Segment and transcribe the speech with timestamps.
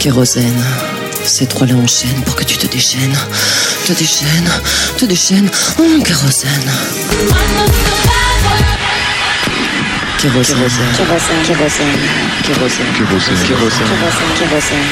[0.00, 0.64] Kérosène.
[1.24, 3.14] Ces trois-là enchaînent pour que tu te déchaînes.
[3.84, 4.50] Te déchaînes,
[4.96, 6.70] te déchaînes, oh, kérosène.
[10.16, 10.56] Kérosène.
[10.96, 11.42] Kérosène.
[11.44, 11.44] Kérosène.
[11.44, 11.96] Kérosène.
[12.42, 12.86] Kérosène.
[12.96, 13.86] Kérosène.
[14.38, 14.86] Kérosène.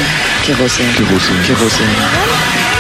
[0.44, 0.92] Kérosène.
[0.94, 1.43] Kérosène.
[1.46, 2.77] Kérosène.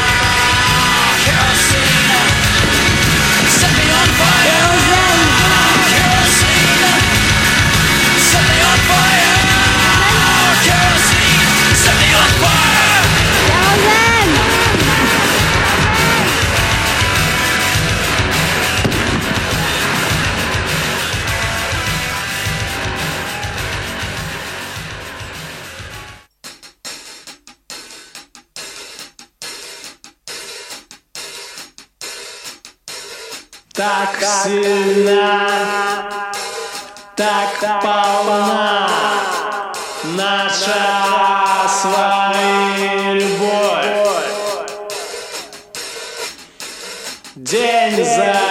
[37.18, 38.88] так полна
[40.04, 43.86] наша с вами любовь.
[47.34, 48.47] День за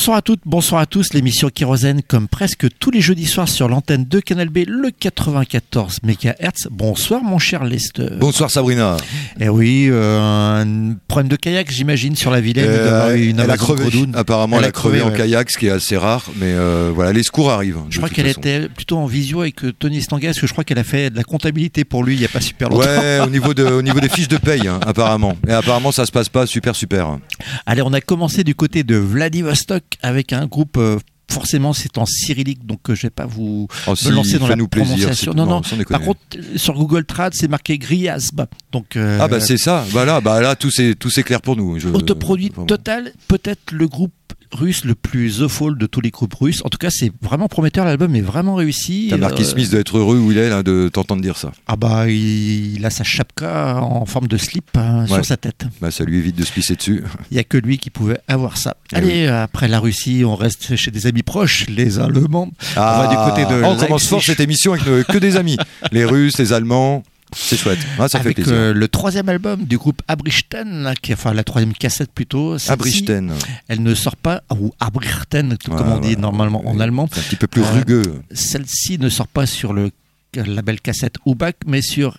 [0.00, 1.14] Bonsoir à toutes, bonsoir à tous.
[1.14, 6.00] L'émission Kérosène, comme presque tous les jeudis soirs sur l'antenne de Canal B, le 94
[6.02, 6.66] MHz.
[6.72, 8.08] Bonsoir, mon cher Lester.
[8.18, 8.96] Bonsoir Sabrina.
[9.38, 10.18] Eh oui, euh,
[10.60, 12.66] un problème de kayak, j'imagine, sur la Vilaine.
[12.68, 13.84] Euh, une elle a crevé.
[14.14, 15.16] Apparemment, elle, a crevé, en ouais.
[15.16, 16.24] kayak, ce qui est assez rare.
[16.34, 17.78] Mais euh, voilà, les secours arrivent.
[17.88, 20.80] Je crois qu'elle était plutôt en visio avec euh, Tony Stangas, que je crois qu'elle
[20.80, 22.88] a fait de la comptabilité pour lui il n'y a pas super longtemps.
[22.88, 25.36] Ouais, au niveau, de, au niveau des fiches de paye, hein, apparemment.
[25.46, 27.18] Et apparemment, ça se passe pas super super.
[27.66, 30.76] Allez, on a commencé du côté de Vladivostok avec un groupe.
[30.76, 30.98] euh,
[31.32, 34.48] Forcément, c'est en cyrillique, donc euh, je vais pas vous Oh, me si, lancer dans
[34.48, 35.30] la prononciation.
[35.30, 35.62] c'est- Non, non.
[35.88, 36.18] Par contre,
[36.56, 38.40] sur Google Trad, c'est marqué Griazb.
[38.72, 41.40] Donc, euh, Ah bah c'est ça, bah là, bah là tout c'est tout c'est clair
[41.40, 41.78] pour nous.
[41.78, 44.12] Je- autoproduit total, peut-être le groupe
[44.52, 46.60] russe le plus the fall de tous les groupes russes.
[46.64, 47.84] En tout cas, c'est vraiment prometteur.
[47.84, 49.06] L'album est vraiment réussi.
[49.10, 51.52] T'as Marquis Euh, Smith doit être heureux où il est là de t'entendre dire ça.
[51.66, 55.14] Ah bah, il, il a sa chapka en forme de slip hein, Ouais.
[55.16, 55.66] sur sa tête.
[55.80, 57.02] Bah ça lui évite de se pisser dessus.
[57.30, 58.76] Il y a que lui qui pouvait avoir ça.
[58.92, 62.50] Eh Allez, après la Russie, on reste chez des amis proches, les Allemands.
[62.76, 65.56] Ah, va du côté de on commence fort cette émission avec euh, que des amis.
[65.92, 67.02] les Russes, les Allemands,
[67.36, 67.78] c'est chouette.
[67.98, 68.52] Ah, ça fait avec plaisir.
[68.54, 72.56] euh, le troisième album du groupe Abrichten, là, qui, enfin la troisième cassette plutôt.
[72.68, 73.32] Abrichten.
[73.68, 77.08] Elle ne sort pas, ou Abrichten, tout Ouais, comme on dit ouais, normalement en allemand.
[77.12, 78.22] C'est un petit peu plus Euh, rugueux.
[78.32, 79.90] Celle-ci ne sort pas sur le
[80.34, 82.18] label cassette Ubak, mais sur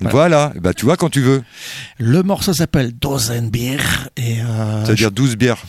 [0.00, 0.10] Voilà.
[0.10, 1.42] Voilà, bah tu vois quand tu veux.
[1.98, 3.78] Le morceau s'appelle Dosenbier
[4.16, 5.62] et euh, C'est-à-dire 12 bières.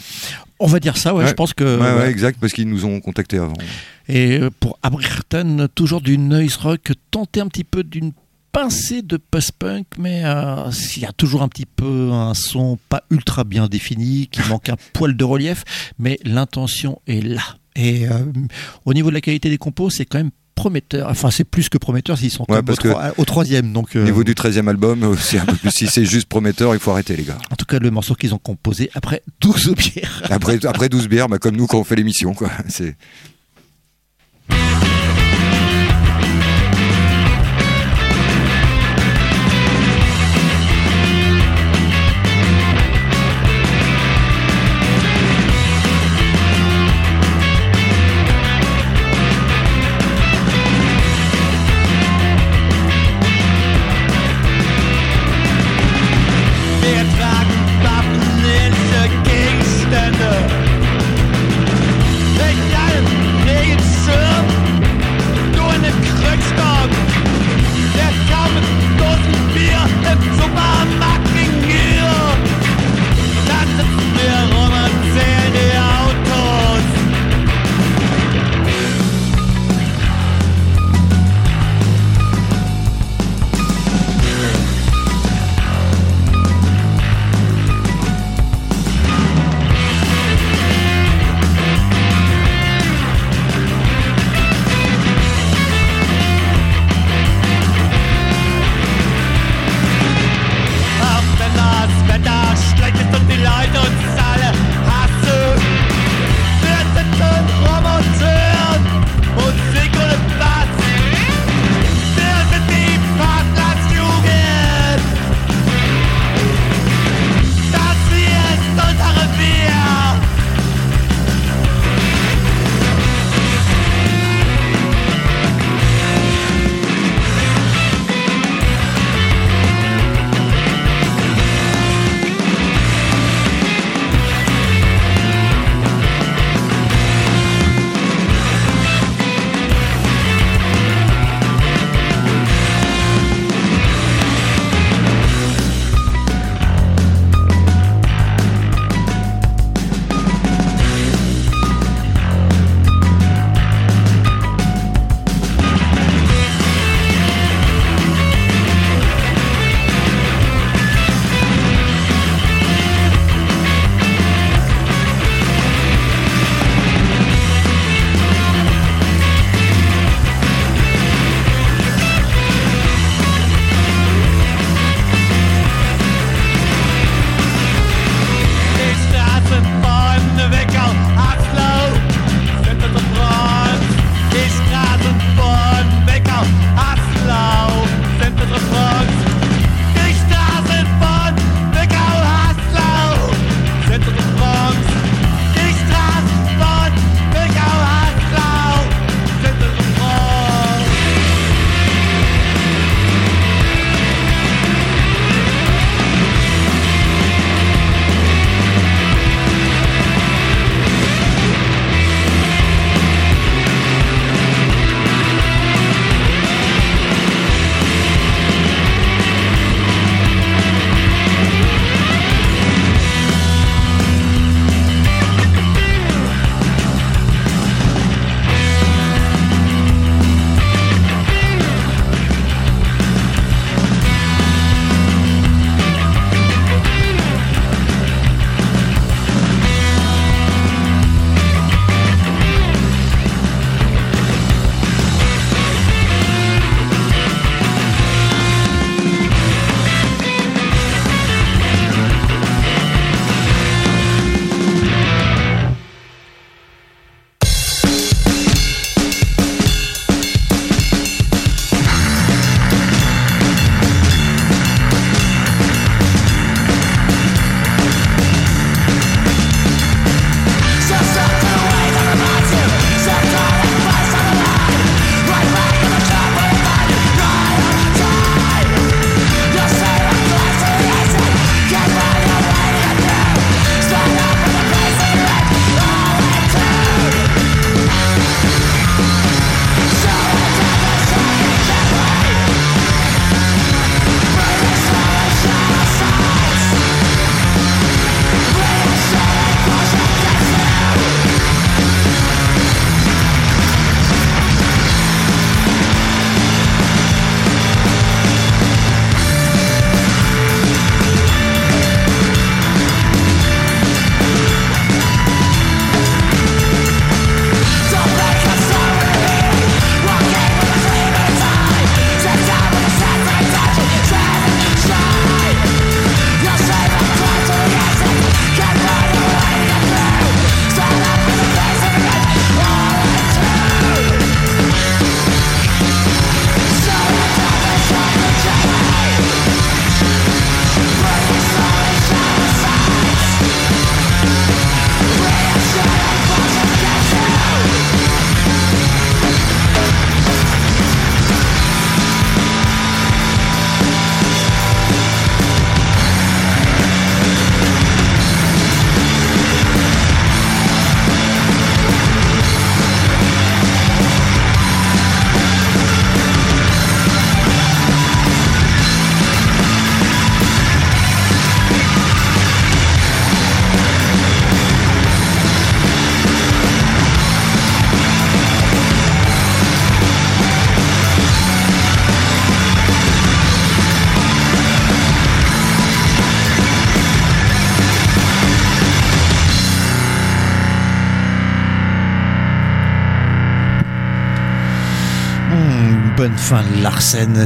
[0.60, 1.30] on va dire ça, ouais, Ouais.
[1.30, 2.10] je pense que ouais, ouais.
[2.10, 3.54] exact, parce qu'ils nous ont contactés avant.
[4.08, 8.12] Et euh, pour Abrichten, toujours du noise rock, tenter un petit peu d'une
[8.52, 13.04] pincée de post-punk, mais euh, il y a toujours un petit peu un son pas
[13.10, 15.64] ultra bien défini, qui manque un poil de relief,
[15.98, 17.42] mais l'intention est là.
[17.76, 18.20] Et euh,
[18.86, 21.10] au niveau de la qualité des compos, c'est quand même prometteur.
[21.10, 23.74] Enfin, c'est plus que prometteur s'ils sont Ouais, au, troi- au troisième.
[23.74, 25.72] Donc, Au euh, niveau du 13e album, c'est un peu plus.
[25.72, 27.40] Si c'est juste prometteur, il faut arrêter, les gars.
[27.50, 30.22] en tout cas, le morceau qu'ils ont composé après 12 bières.
[30.30, 32.52] Après, après 12 bières, bah, comme nous quand on fait l'émission, quoi.
[32.68, 32.96] C'est.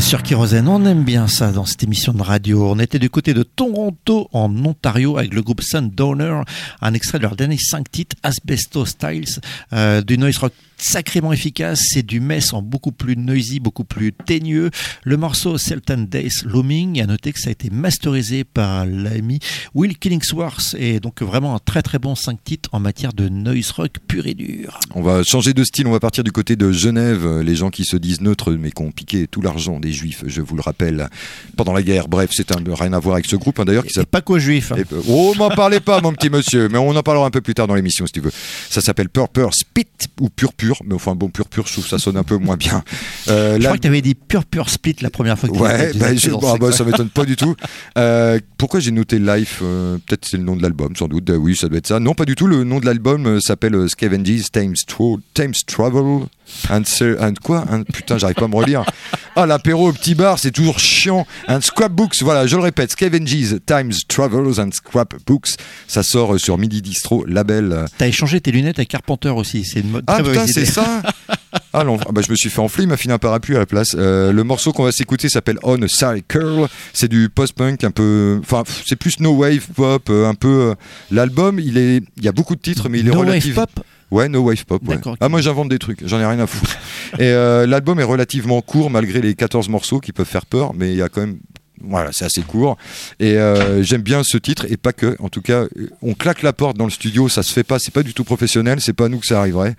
[0.07, 2.69] Sur On aime bien ça dans cette émission de radio.
[2.69, 6.41] On était du côté de Toronto, en Ontario, avec le groupe Sundowner.
[6.81, 9.39] Un extrait de leur dernier 5 titres, Asbesto Styles,
[9.71, 11.79] euh, du noise rock sacrément efficace.
[11.93, 14.69] C'est du mess en beaucoup plus noisy, beaucoup plus teigneux.
[15.03, 19.39] Le morceau Sultan Days Looming, à noter que ça a été masterisé par l'ami
[19.73, 23.71] Will Killingsworth et donc vraiment un très très bon 5 titres en matière de noise
[23.71, 24.79] rock pur et dur.
[24.93, 27.85] On va changer de style, on va partir du côté de Genève, les gens qui
[27.85, 31.09] se disent neutres mais qui ont piqué tout l'argent des juifs, je vous le rappelle,
[31.55, 32.07] pendant la guerre.
[32.07, 34.39] Bref, c'est un, rien à voir avec ce groupe hein, d'ailleurs qui Et pas qu'aux
[34.39, 34.71] juifs.
[34.71, 34.77] hein.
[34.77, 37.41] Et, euh, oh, m'en parlez pas, mon petit monsieur, mais on en parlera un peu
[37.41, 38.31] plus tard dans l'émission si tu veux.
[38.69, 39.87] Ça s'appelle Purpur Spit
[40.19, 42.83] ou Purpur, mais enfin bon, Purpur, je trouve ça sonne un peu moins bien.
[43.29, 45.53] Euh, Je là- crois que tu avais dit pur pur split la première fois que
[45.55, 46.73] tu Ouais, tu bah, étais je- ah, bah, secteur.
[46.73, 47.55] ça m'étonne pas du tout.
[47.97, 51.31] Euh, pourquoi j'ai noté Life euh, Peut-être c'est le nom de l'album, sans doute.
[51.37, 51.99] Oui, ça doit être ça.
[51.99, 52.47] Non, pas du tout.
[52.47, 56.27] Le nom de l'album s'appelle Scavenge's Times, Tro- Times Travel.
[56.69, 58.83] And, Ser- and quoi Un- Putain, j'arrive pas à me relire.
[59.35, 61.25] Ah, l'apéro au petit bar, c'est toujours chiant.
[61.47, 62.91] And Scrapbooks, voilà, je le répète.
[62.91, 65.49] Scavenge's Times Travels and Scrapbooks.
[65.87, 67.71] Ça sort euh, sur Midi Distro, label.
[67.71, 69.63] euh, T'as échangé tes lunettes avec Carpenter aussi.
[69.65, 71.01] C'est une mo- ah putain, c'est ça
[71.73, 73.59] Ah non, ah bah, je me suis fait enfler, il m'a filé un parapluie à
[73.59, 73.89] la place.
[73.95, 76.67] Euh, le morceau qu'on va s'écouter s'appelle On a Circle.
[76.93, 78.39] C'est du post-punk un peu.
[78.41, 80.47] Enfin, c'est plus no wave pop, un peu.
[80.71, 80.75] euh,
[81.11, 83.53] L'album, il est, il y a beaucoup de titres, mais il est No Wave.
[83.53, 83.69] Pop
[84.09, 84.81] Ouais, no wave pop.
[84.87, 84.97] ouais.
[85.19, 86.77] Ah moi j'invente des trucs, j'en ai rien à foutre.
[87.19, 90.91] Et euh, l'album est relativement court malgré les 14 morceaux qui peuvent faire peur, mais
[90.91, 91.37] il y a quand même
[91.81, 92.77] voilà, c'est assez court.
[93.19, 95.15] Et euh, j'aime bien ce titre, et pas que.
[95.19, 95.65] En tout cas,
[96.01, 98.23] on claque la porte dans le studio, ça se fait pas, c'est pas du tout
[98.23, 99.75] professionnel, c'est pas à nous que ça arriverait.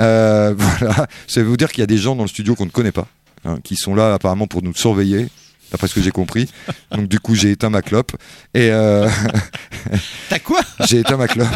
[0.00, 2.66] Euh, voilà, ça veut vous dire qu'il y a des gens dans le studio qu'on
[2.66, 3.08] ne connaît pas,
[3.44, 5.28] hein, qui sont là apparemment pour nous surveiller.
[5.70, 6.50] D'après ce que j'ai compris.
[6.90, 8.12] Donc, du coup, j'ai éteint ma clope.
[8.54, 9.08] Et euh,
[10.28, 10.60] T'as quoi?
[10.86, 11.48] J'ai éteint ma clope.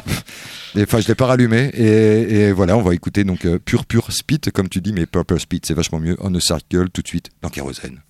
[0.78, 1.70] Enfin, je l'ai pas rallumé.
[1.74, 5.06] Et, et voilà, on va écouter donc euh, Pure Pure Spit, comme tu dis, mais
[5.06, 6.16] Purple Spit, c'est vachement mieux.
[6.20, 8.00] On a Circle tout de suite dans Kérosène.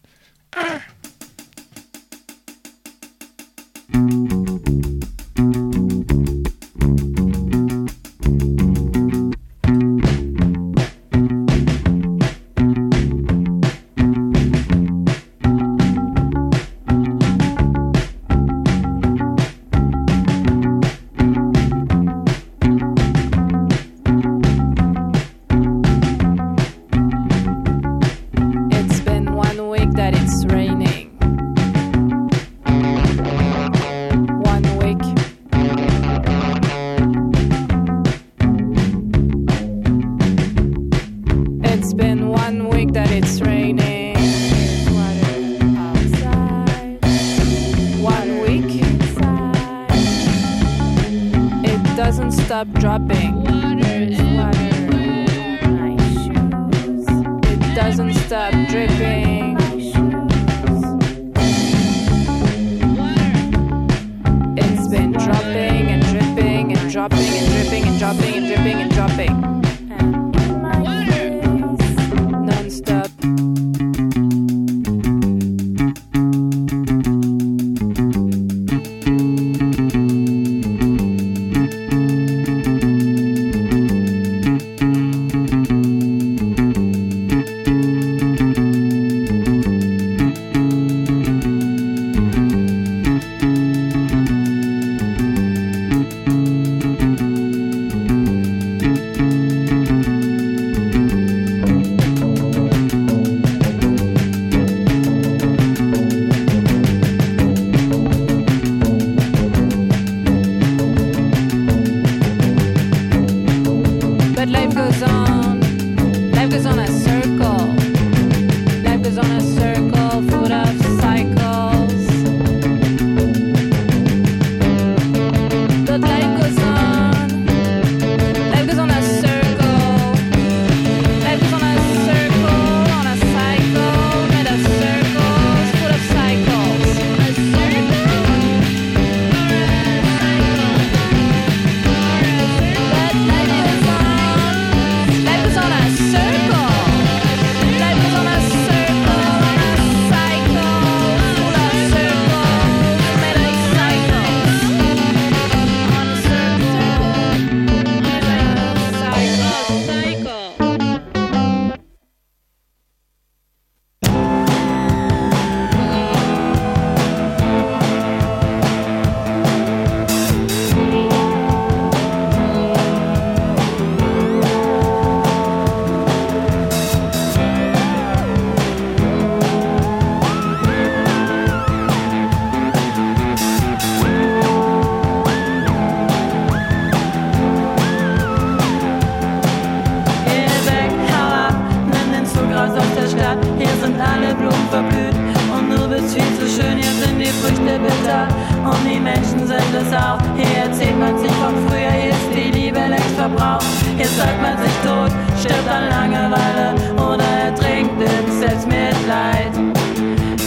[199.03, 200.19] Menschen sind es auch.
[200.37, 203.67] Hier erzählt man sich von früher, hier ist die Liebe längst verbraucht.
[203.97, 209.53] Hier sagt man sich tot, stirbt an Langeweile oder ertrinkt im Selbstmitleid.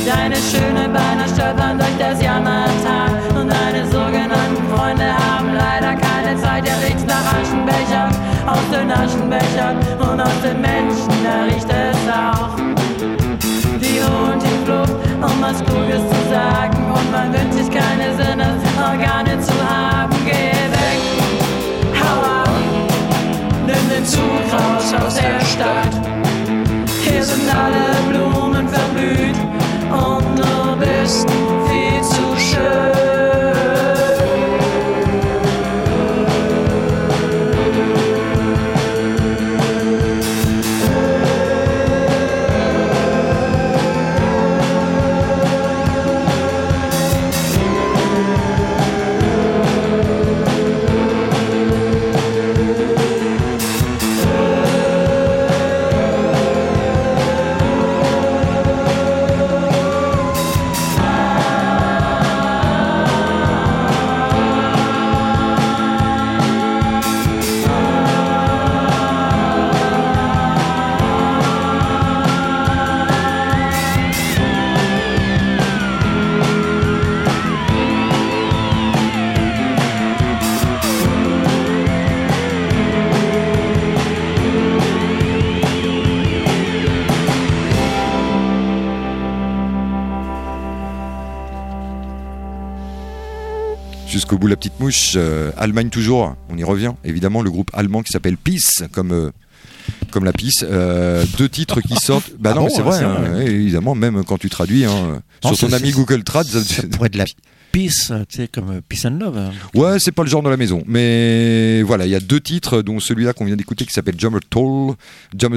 [0.05, 6.63] Deine schöne Beine stolpern durch das Jammertal und deine sogenannten Freunde haben leider keine Zeit.
[6.67, 8.09] Er riecht nach Aschenbecher,
[8.45, 11.14] aus den Aschenbechern und aus den Menschen,
[15.47, 20.15] was Kluges zu sagen und man wünscht sich keine Sinnesorgane zu haben.
[20.25, 21.01] Geh weg,
[22.01, 22.49] hau ab,
[23.67, 25.93] nimm den Zug raus aus der Stadt.
[27.03, 29.37] Hier sind alle Blumen verblüht
[29.91, 31.27] und du bist
[31.69, 31.84] viel
[94.35, 95.13] Jusqu'au bout la petite mouche.
[95.15, 96.91] Euh, Allemagne toujours, on y revient.
[97.05, 99.31] Évidemment, le groupe allemand qui s'appelle Peace, comme, euh,
[100.11, 100.63] comme la pisse.
[100.63, 102.31] Euh, deux titres qui sortent.
[102.37, 103.29] Bah Ah non, bon, c'est vrai, hein, vrai.
[103.45, 106.45] ouais, évidemment, même quand tu traduis hein, Non, sur ton ami Google Trad.
[106.45, 107.25] ça- Ça pourrait être de la
[107.75, 109.37] peace, tu sais, comme euh, Peace and Love.
[109.37, 109.51] hein.
[109.73, 110.81] Ouais, c'est pas le genre de la maison.
[110.87, 114.15] Mais voilà, il y a deux titres, dont celui-là qu'on vient d'écouter qui s'appelle.
[114.19, 114.39] Jammer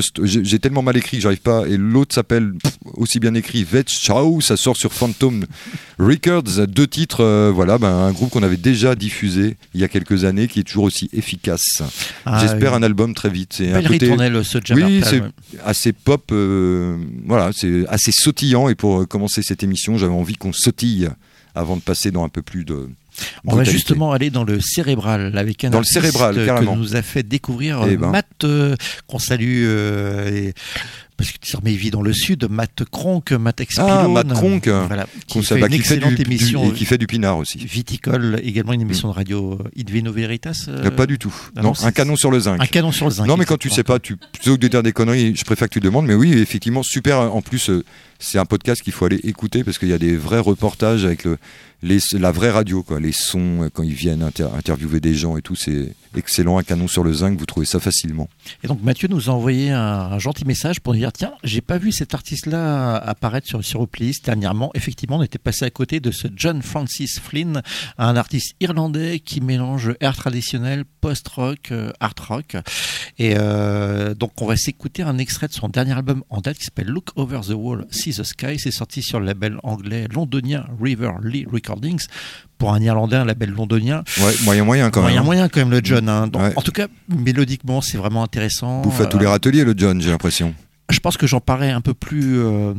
[0.01, 1.67] St- J'ai tellement mal écrit que j'arrive pas.
[1.69, 2.53] Et l'autre s'appelle
[2.95, 4.41] aussi bien écrit Vetschau.
[4.41, 5.47] Ça sort sur Phantom
[5.99, 6.67] Records.
[6.67, 10.25] Deux titres, euh, voilà, ben, un groupe qu'on avait déjà diffusé il y a quelques
[10.25, 11.83] années qui est toujours aussi efficace.
[12.27, 13.53] Ah, J'espère un album très vite.
[13.55, 15.23] C'est un côté ritournelle, ce Jammer Oui, c'est
[15.65, 16.31] assez pop.
[16.33, 18.69] euh, voilà, c'est assez sautillant.
[18.69, 21.09] Et pour euh, commencer cette émission, j'avais envie qu'on sautille
[21.59, 22.89] avant de passer dans un peu plus de.
[23.45, 26.77] On va justement aller dans le cérébral avec un Dans le cérébral, que carrément.
[26.77, 28.11] nous a fait découvrir Eh ben.
[28.11, 28.77] Matt, euh,
[29.09, 30.55] qu'on salue, euh, et-
[31.17, 34.69] parce que désormais il vit dans le sud, Matt Kronk, Matt Expilone, Ah, Matt Kronk,
[34.69, 37.09] voilà, Qu'on qui fait bah, une qui excellente du- du- émission et qui fait du
[37.09, 37.59] pinard aussi.
[37.59, 40.67] viticole, également une émission de radio euh, Idveno Veritas.
[40.69, 41.35] euh, pas du tout.
[41.57, 42.63] ah non, un canon sur le zinc.
[42.63, 43.27] Un canon sur le zinc.
[43.27, 45.69] non, mais quand tu sais pas, tu, plutôt que de dire des conneries, je préfère
[45.69, 46.07] que tu demandes.
[46.07, 47.19] Mais oui, effectivement, super.
[47.35, 47.69] En plus,
[48.19, 51.25] c'est un podcast qu'il faut aller écouter parce qu'il y a des vrais reportages avec
[51.25, 51.39] le,
[51.83, 52.99] la vraie radio, quoi.
[52.99, 56.59] Les sons, euh, quand ils viennent inter- interviewer des gens et tout, c'est excellent.
[56.59, 58.29] Un canon sur le zinc, vous trouvez ça facilement.
[58.65, 61.79] Et donc Mathieu nous a envoyé un, gentil message pour nous dire tiens, j'ai pas
[61.79, 64.71] vu cet artiste-là apparaître sur Playlist dernièrement.
[64.75, 67.63] Effectivement, on était passé à côté de ce John Francis Flynn,
[67.99, 72.57] un artiste irlandais qui mélange air traditionnel, post-rock, euh, art rock.
[73.19, 76.65] Et euh, donc on va s'écouter un extrait de son dernier album en date qui
[76.65, 78.59] s'appelle Look Over the Wall, See the Sky.
[78.59, 82.07] C'est sorti sur le label anglais londonien River Lee Recordings.
[82.59, 84.03] Pour un Irlandais, un label londonien.
[84.21, 85.23] Ouais, moyen, moyen quand Moyen, même.
[85.23, 85.27] hein.
[85.27, 86.09] moyen quand même le John.
[86.09, 86.27] hein.
[86.27, 86.53] Donc, Ouais.
[86.57, 88.83] En tout cas, mélodiquement, c'est vraiment intéressant.
[88.83, 90.55] Bouffe à tous Euh, les râteliers, le John, j'ai l'impression.
[90.91, 92.73] Je pense que j'en parlerai un peu plus euh,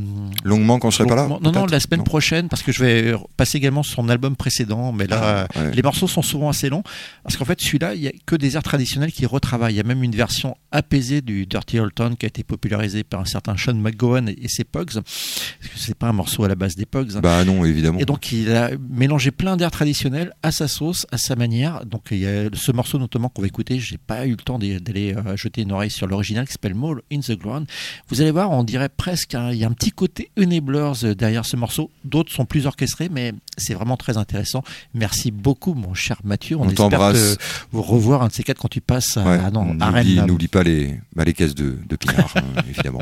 [0.43, 1.28] Longuement quand je serai pas là.
[1.28, 2.04] Non, non, la semaine Non.
[2.06, 4.91] prochaine, parce que je vais passer également son album précédent.
[4.91, 5.72] Mais là, Ah, ouais.
[5.74, 6.82] les morceaux sont souvent assez longs.
[7.24, 9.76] Parce qu'en fait, celui-là, il y a que des airs traditionnels qui retravaillent.
[9.76, 13.04] Il y a même une version apaisée du Dirty Old Town qui a été popularisée
[13.04, 14.93] par un certain Sean McGowan et, ses Pogs.
[14.93, 17.19] Parce que c'est pas un morceau à la base des Pogs.
[17.22, 18.00] Bah non, évidemment.
[18.00, 21.86] Et donc il a mélangé plein d'airs traditionnels à sa sauce, à sa manière.
[21.86, 23.80] Donc il y a ce morceau notamment qu'on va écouter.
[23.80, 27.02] J'ai pas eu le temps d'aller euh, jeter une oreille sur l'original qui s'appelle Mall
[27.12, 27.67] in the Ground.
[28.08, 31.46] Vous allez voir, on dirait presque il y a un petit côté Enablers euh, derrière
[31.46, 31.92] ce morceau.
[32.06, 34.64] D'autres sont plus orchestrés, mais c'est vraiment très intéressant.
[34.94, 36.56] Merci beaucoup, mon cher Mathieu.
[36.56, 37.38] On, On espère t'embrasse.
[37.38, 40.16] te vous revoir un de ces quatre quand tu passes à, Ouais, non, à n'oublie,
[40.16, 40.26] Rennes.
[40.28, 43.02] n'oublie pas les, bah, les caisses de, de pinard, hein, évidemment.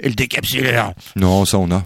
[0.00, 0.94] Et le décapsuleur.
[1.16, 1.84] Non, ça on a.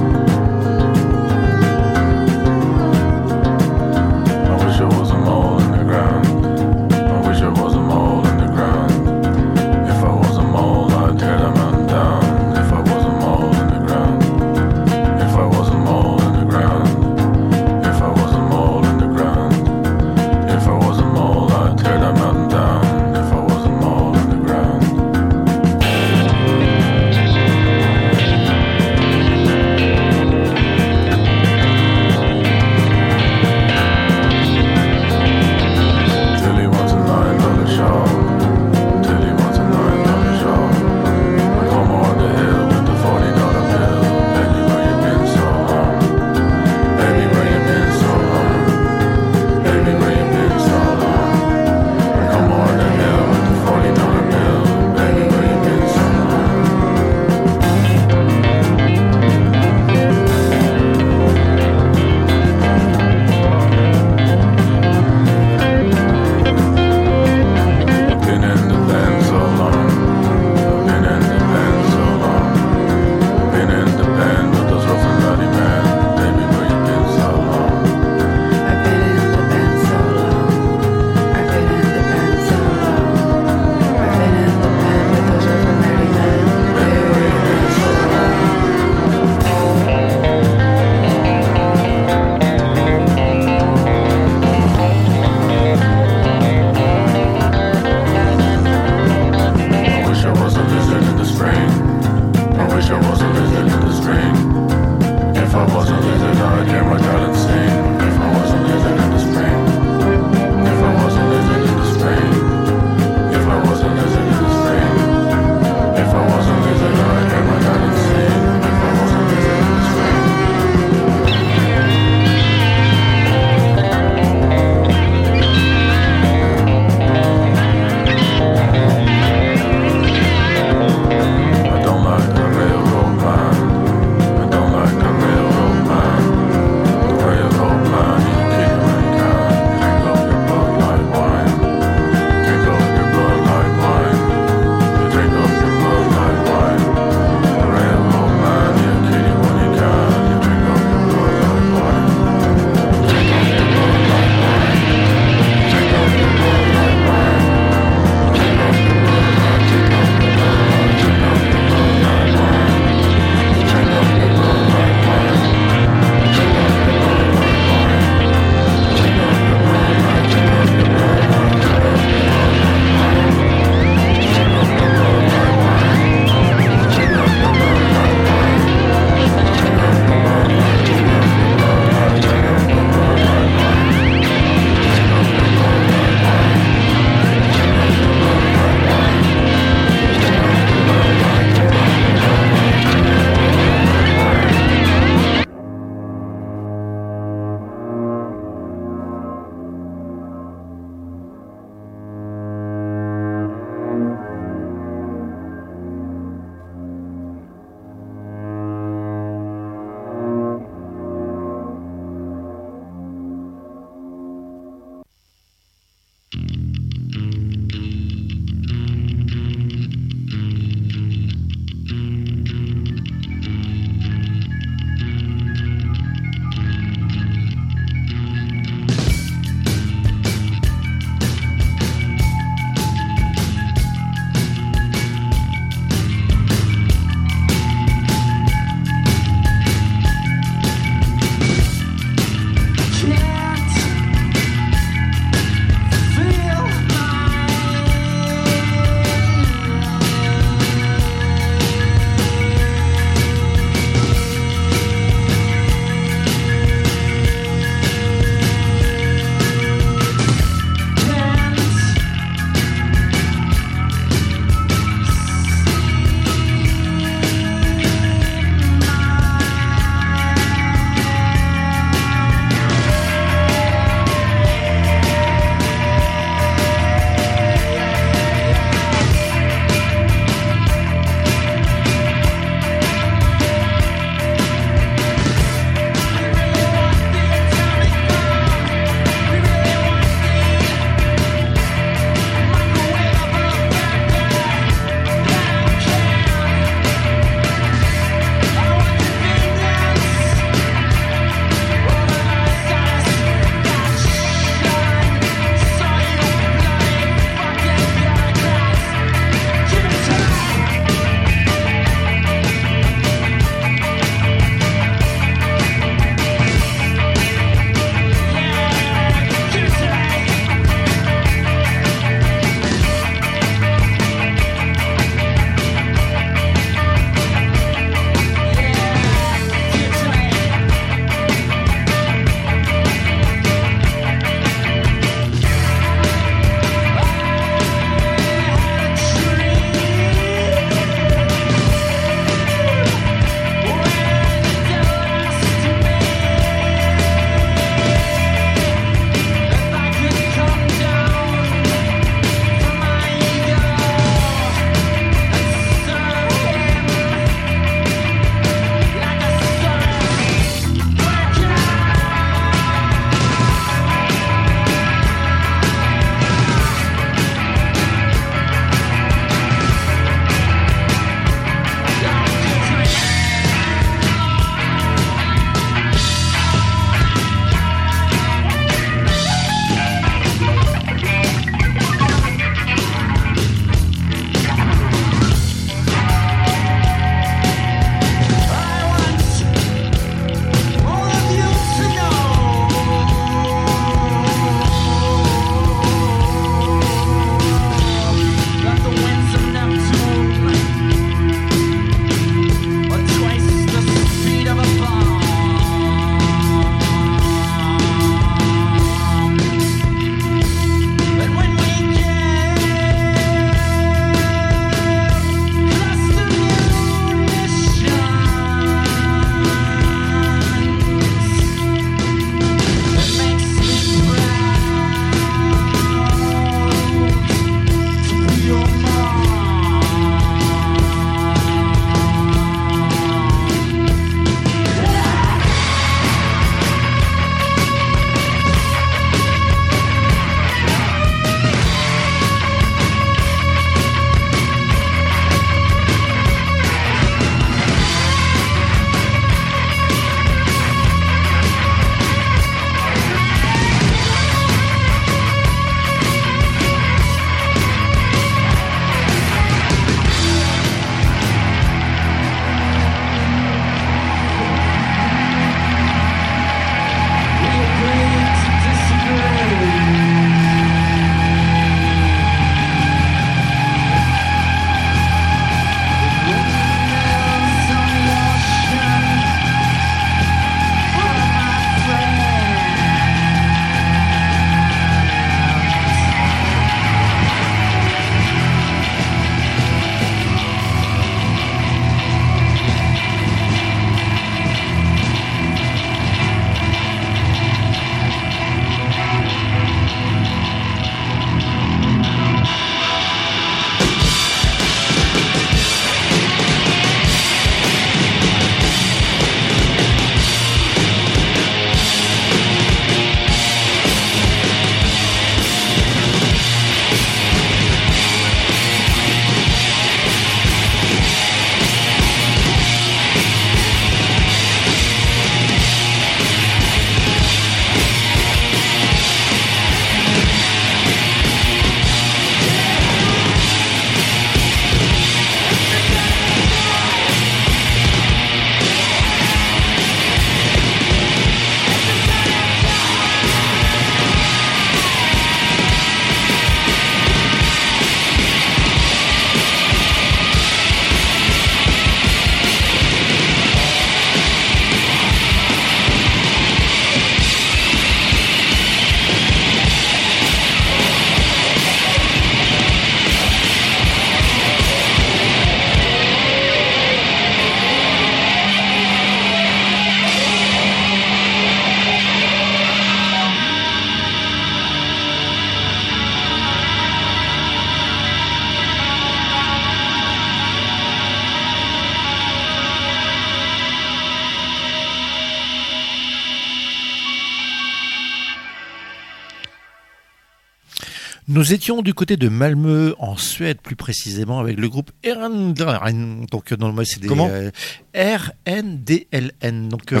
[591.46, 596.26] Nous étions du côté de Malmö, en Suède plus précisément, avec le groupe RNDLN.
[596.28, 597.06] Donc, euh, non, c'est des.
[597.06, 597.52] Comment euh,
[597.94, 599.68] RNDLN.
[599.68, 600.00] Donc, euh,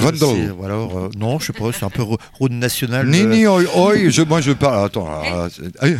[0.58, 3.06] Voilà, euh, non, je sais pas, c'est un peu ro- road national.
[3.06, 4.86] Nini, oi, oi, je, moi je parle.
[4.86, 5.08] Attends,
[5.48, 5.96] c'est- ah, hey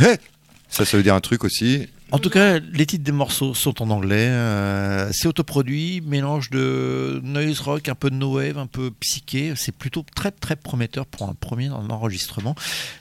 [0.69, 1.87] ça, ça veut dire un truc aussi.
[2.13, 4.29] En tout cas, les titres des morceaux sont en anglais.
[4.29, 9.55] euh, c'est autoproduit, mélange de noise rock, un peu de no wave, un peu psyché.
[9.57, 12.55] C'est plutôt très très prometteur pour un premier en enregistrement.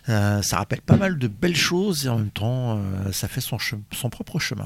[0.10, 3.42] Euh, ça rappelle pas mal de belles choses et en même temps, euh, ça fait
[3.42, 3.58] son,
[3.92, 4.66] son propre chemin.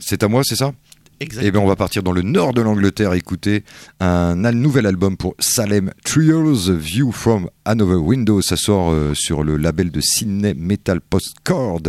[0.00, 0.72] C'est à moi, c'est ça?
[1.20, 1.48] Exactement.
[1.48, 3.64] Eh bien, on va partir dans le nord de l'Angleterre écouter
[4.00, 8.40] un nouvel album pour Salem Trials, View from Another Window.
[8.40, 11.82] Ça sort euh, sur le label de Sydney Metal Postcord.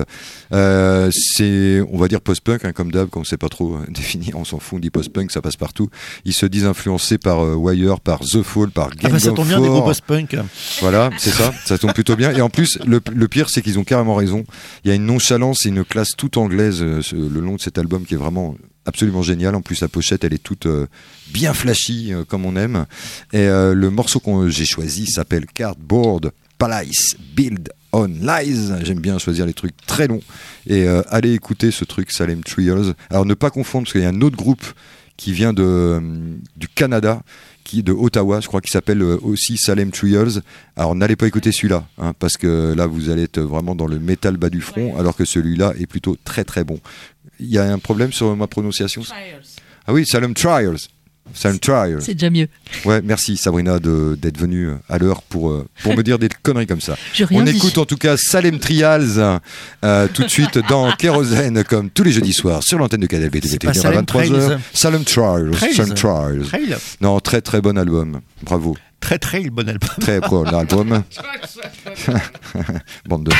[0.53, 3.85] Euh, c'est, on va dire post-punk, hein, comme d'hab, quand on sait pas trop euh,
[3.89, 5.89] définir, on s'en fout, on dit post-punk, ça passe partout.
[6.25, 9.29] Ils se disent influencés par euh, Wire, par The Fall, par Ah Gang bah, ça
[9.29, 10.35] of tombe bien des groupes post-punk.
[10.81, 12.31] Voilà, c'est ça, ça tombe plutôt bien.
[12.33, 14.43] Et en plus, le, le pire, c'est qu'ils ont carrément raison.
[14.83, 18.05] Il y a une nonchalance et une classe toute anglaise le long de cet album
[18.05, 18.55] qui est vraiment
[18.85, 19.55] absolument génial.
[19.55, 20.87] En plus, la pochette, elle est toute euh,
[21.31, 22.85] bien flashy, euh, comme on aime.
[23.33, 28.71] Et euh, le morceau que j'ai choisi s'appelle Cardboard Palace Build on Lies.
[28.83, 30.21] J'aime bien choisir les trucs très longs.
[30.65, 32.93] Et allez écouter ce truc Salem Trials.
[33.09, 34.63] Alors, ne pas confondre, parce qu'il y a un autre groupe
[35.17, 37.21] qui vient du Canada,
[37.71, 40.41] qui de Ottawa, je crois, qui s'appelle euh, aussi Salem Trials.
[40.75, 43.97] Alors n'allez pas écouter celui-là, hein, parce que là vous allez être vraiment dans le
[43.97, 46.81] métal bas du front, alors que celui-là est plutôt très très bon.
[47.39, 49.03] Il y a un problème sur ma prononciation?
[49.87, 50.79] Ah oui, Salem Trials.
[51.33, 52.01] Salem Trials.
[52.01, 52.47] C'est déjà mieux.
[52.85, 56.67] Ouais, merci Sabrina de- d'être venue à l'heure pour, euh, pour me dire des conneries
[56.67, 56.95] comme ça.
[57.31, 57.51] On dit.
[57.57, 59.39] écoute en tout cas Salem Trials
[59.83, 63.39] euh, tout de suite dans Kérosène, comme tous les jeudis soirs sur l'antenne de KDB
[63.43, 64.05] C'est à pas Salem 23h.
[64.05, 64.57] Trails.
[64.73, 65.55] Salem Trials.
[65.75, 66.43] Salem Trials.
[66.45, 66.75] Trail.
[67.01, 68.21] Non, très très bon album.
[68.43, 68.75] Bravo.
[68.99, 69.89] Très trail, bon album.
[69.99, 71.01] Très bon album.
[73.07, 73.31] Bande de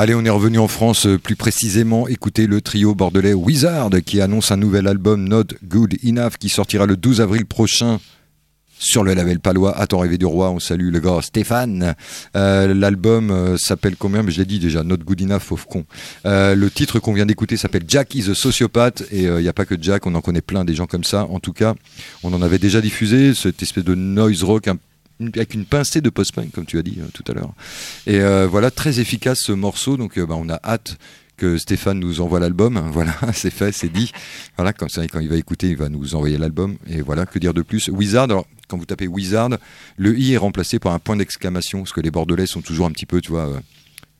[0.00, 4.20] Allez, on est revenu en France, euh, plus précisément, écoutez le trio bordelais Wizard qui
[4.20, 7.98] annonce un nouvel album Not Good Enough qui sortira le 12 avril prochain
[8.78, 10.52] sur le label palois À rêver du roi.
[10.52, 11.96] On salue le gars Stéphane.
[12.36, 14.22] Euh, L'album euh, s'appelle combien?
[14.22, 15.84] Mais je l'ai dit déjà, Not Good Enough, fauve con.
[16.24, 19.64] Le titre qu'on vient d'écouter s'appelle Jack is a sociopathe et il n'y a pas
[19.64, 21.24] que Jack, on en connaît plein des gens comme ça.
[21.24, 21.74] En tout cas,
[22.22, 24.68] on en avait déjà diffusé cette espèce de noise rock
[25.20, 27.52] avec une pincée de post-punk, comme tu as dit euh, tout à l'heure.
[28.06, 29.96] Et euh, voilà, très efficace ce morceau.
[29.96, 30.96] Donc, euh, bah, on a hâte
[31.36, 32.78] que Stéphane nous envoie l'album.
[32.92, 34.12] Voilà, c'est fait, c'est dit.
[34.56, 34.86] Voilà, quand
[35.20, 36.76] il va écouter, il va nous envoyer l'album.
[36.88, 37.88] Et voilà, que dire de plus?
[37.88, 39.50] Wizard, alors, quand vous tapez Wizard,
[39.96, 42.90] le i est remplacé par un point d'exclamation, parce que les Bordelais sont toujours un
[42.90, 43.60] petit peu, tu vois.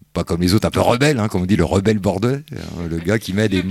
[0.09, 2.43] Euh, pas comme les autres, un peu rebelles, hein, comme on dit, le rebelle bordelais,
[2.53, 2.59] hein,
[2.91, 3.63] le gars qui met des,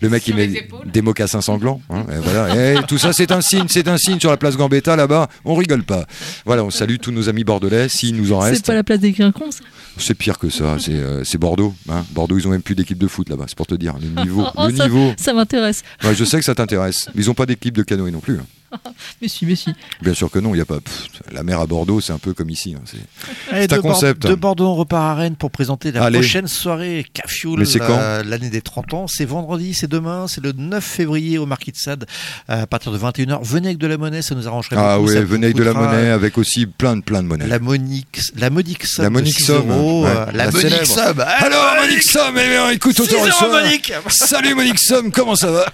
[0.00, 0.50] le mec qui met
[0.86, 2.72] des mocassins sanglants, hein, et voilà.
[2.80, 5.28] Et tout ça, c'est un signe, c'est un signe sur la place Gambetta là-bas.
[5.44, 6.06] On rigole pas.
[6.46, 8.66] Voilà, on salue tous nos amis bordelais, s'il nous en C'est reste.
[8.66, 9.60] pas la place des Grincons, ça
[9.98, 10.76] C'est pire que ça.
[10.78, 11.74] C'est euh, c'est Bordeaux.
[11.88, 12.04] Hein.
[12.12, 13.44] Bordeaux, ils ont même plus d'équipe de foot là-bas.
[13.48, 14.44] C'est pour te dire le niveau.
[14.56, 15.12] Oh, le ça, niveau.
[15.16, 15.82] ça m'intéresse.
[16.04, 17.08] Ouais, je sais que ça t'intéresse.
[17.14, 18.38] Mais ils ont pas d'équipe de canoë non plus.
[19.20, 19.70] Mais si, mais si.
[20.00, 20.80] Bien sûr que non, il y a pas.
[20.80, 22.74] pff, la mer à Bordeaux, c'est un peu comme ici.
[22.76, 24.26] hein, c'est- Allez, C'est un concept.
[24.26, 26.18] de Bordeaux, on repart à Rennes pour présenter la Allez.
[26.18, 29.06] prochaine soirée Cafioul, euh, l'année des 30 ans.
[29.06, 32.06] C'est vendredi, c'est demain, c'est le 9 février au Marquis de Sade
[32.48, 33.40] à partir de 21h.
[33.44, 35.10] Venez avec de la monnaie, ça nous arrangerait Ah beaucoup.
[35.10, 37.46] ouais, venez avec de la monnaie avec aussi plein de plein de monnaie.
[37.46, 40.86] La monique, la modique somme La monique 6 somme, euros, ouais, euh, la, la monique
[40.86, 41.20] somme.
[41.24, 43.62] Ah, Alors Monique Somme, eh écoute, 6 autant euros, reçoit.
[43.62, 45.66] Monique Salut Monique Somme, comment ça va?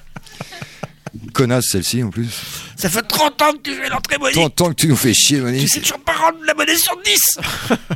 [1.32, 2.28] Connasse celle-ci en plus.
[2.76, 4.34] Ça fait 30 ans que tu fais l'entrée monique.
[4.36, 5.68] Tant, tant que tu nous fais chier Tu Monique.
[5.68, 7.38] sais toujours pas rendre la monnaie sur 10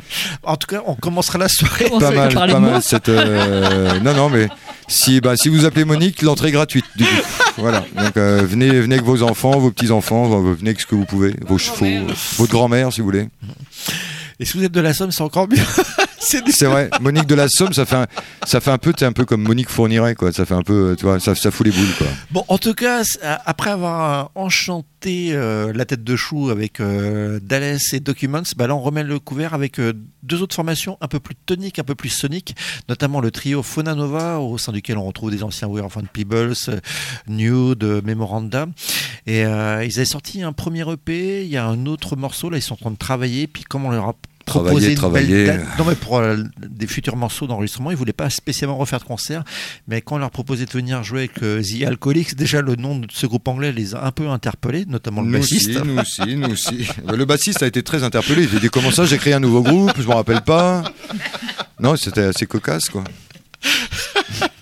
[0.43, 1.89] En tout cas, on commencera la soirée.
[1.99, 3.09] Pas mal, pas mal cette.
[3.09, 4.47] euh, Non non mais
[4.87, 7.09] si bah si vous appelez Monique, l'entrée est gratuite du coup.
[7.57, 7.85] Voilà.
[7.95, 11.05] Donc euh, venez venez avec vos enfants, vos petits enfants, venez avec ce que vous
[11.05, 11.85] pouvez, vos chevaux,
[12.37, 13.27] votre grand-mère si vous voulez.
[14.39, 15.57] Et si vous êtes de la Somme, c'est encore mieux.
[16.23, 18.07] c'est vrai, Monique de la Somme, ça fait un,
[18.45, 20.31] ça fait un peu, t'es un peu comme Monique Fourniret, quoi.
[20.31, 22.07] Ça fait un peu, tu vois, ça, ça fout les boules, quoi.
[22.31, 26.79] Bon, en tout cas, euh, après avoir euh, enchanté euh, la tête de chou avec
[26.79, 29.93] euh, Dallas et Documents, bah là on remet le couvert avec euh,
[30.23, 32.55] deux autres formations un peu plus toniques, un peu plus soniques,
[32.87, 36.03] notamment le trio Fauna Nova, au sein duquel on retrouve des anciens We Are Fun
[36.11, 36.79] Peebles, euh,
[37.27, 38.67] Nude, euh, Memoranda.
[39.25, 42.57] Et euh, ils avaient sorti un premier EP, il y a un autre morceau, là
[42.57, 44.15] ils sont en train de travailler, puis comme on leur a
[44.45, 45.63] proposé Travailler, une belle travailler.
[45.65, 49.05] date, non mais pour euh, des futurs morceaux d'enregistrement, ils voulaient pas spécialement refaire de
[49.05, 49.43] concert,
[49.87, 52.97] mais quand on leur proposait de venir jouer avec euh, The Alcoholics, déjà le nom
[52.99, 55.69] de ce groupe anglais les a un peu interpellés, notamment le Nous bassiste.
[55.69, 56.87] aussi, nous aussi, nous aussi.
[57.07, 58.47] Le bassiste a été très interpellé.
[58.51, 60.83] Il a dit comment ça, j'ai créé un nouveau groupe, je me rappelle pas.
[61.79, 63.03] Non, c'était assez cocasse, quoi.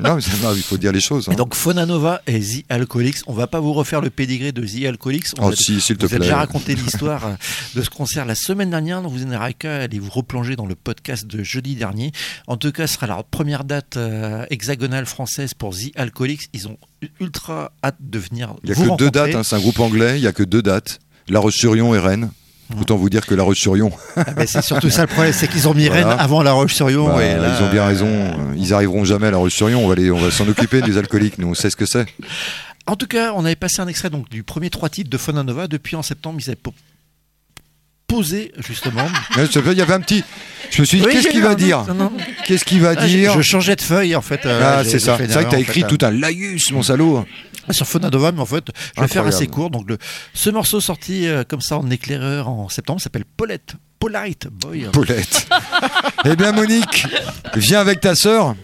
[0.01, 0.21] Non, mais
[0.55, 1.29] il faut dire les choses.
[1.29, 1.33] hein.
[1.33, 4.65] Et donc Fauna Nova et The Alcoholics, on va pas vous refaire le pédigré de
[4.65, 5.27] The Alcoholics.
[5.39, 6.19] On Oh si, te vous avez plaît.
[6.19, 7.33] déjà raconté l'histoire euh,
[7.75, 10.75] de ce concert la semaine dernière, donc vous n'aurez qu'à aller vous replonger dans le
[10.75, 12.11] podcast de jeudi dernier.
[12.47, 16.49] En tout cas, ce sera la première date euh, hexagonale française pour The Alcoholics.
[16.53, 16.77] Ils ont
[17.19, 19.79] ultra hâte de venir Il y a vous que deux dates, hein, c'est un groupe
[19.79, 20.99] anglais, il y a que deux dates.
[21.27, 22.31] La Roche-sur-Yon et Rennes.
[22.79, 25.67] Autant vous dire que La Roche-sur-Yon, Ah ben, c'est surtout ça le problème, c'est qu'ils
[25.67, 26.09] ont mis Voilà.
[26.09, 27.07] Rennes avant La Roche-sur-Yon.
[27.07, 28.07] bah, ils ont bien raison.
[28.07, 29.83] euh, Ils arriveront jamais à La Roche-sur-Yon.
[29.83, 31.37] On va, les- on va s'en occuper des alcooliques.
[31.37, 32.05] Nous, on sait ce que c'est.
[32.87, 35.43] En tout cas, on avait passé un extrait donc, du premier trois titres de Fauna
[35.43, 35.67] Nova.
[35.67, 36.73] Depuis en septembre, ils avaient po-
[38.07, 39.07] posé justement.
[39.37, 40.23] Il y avait un petit.
[40.71, 41.85] Je me suis dit, Oui, qu'est-ce qu'il va dire.
[42.45, 44.45] Qu'est-ce qu'il va Ah, dire je changeais de feuille en fait.
[44.45, 45.17] euh, Ah, c'est ça.
[45.17, 47.25] C'est vrai que t'as écrit fait, tout un laïus, mon salaud.
[47.69, 49.69] Euh, sur Fauna Nova, mais en fait, je vais faire assez court.
[49.69, 49.97] Donc, le,
[50.33, 53.75] ce morceau sorti euh, comme ça en éclaireur en septembre s'appelle Paulette.
[53.99, 54.87] Polite Boy.
[54.91, 55.47] Paulette.
[56.25, 57.05] eh bien, Monique,
[57.55, 58.55] viens avec ta sœur.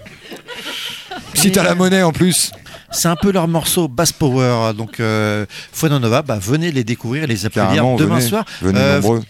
[1.36, 2.52] Si t'as la monnaie en plus.
[2.92, 4.74] C'est un peu leur morceau Bass Power.
[4.74, 5.46] Donc, euh,
[5.84, 8.28] Nova, bah, venez les découvrir et les applaudir Carrément, demain venez.
[8.28, 8.46] soir.
[8.62, 9.22] Venez Euh, nombreux.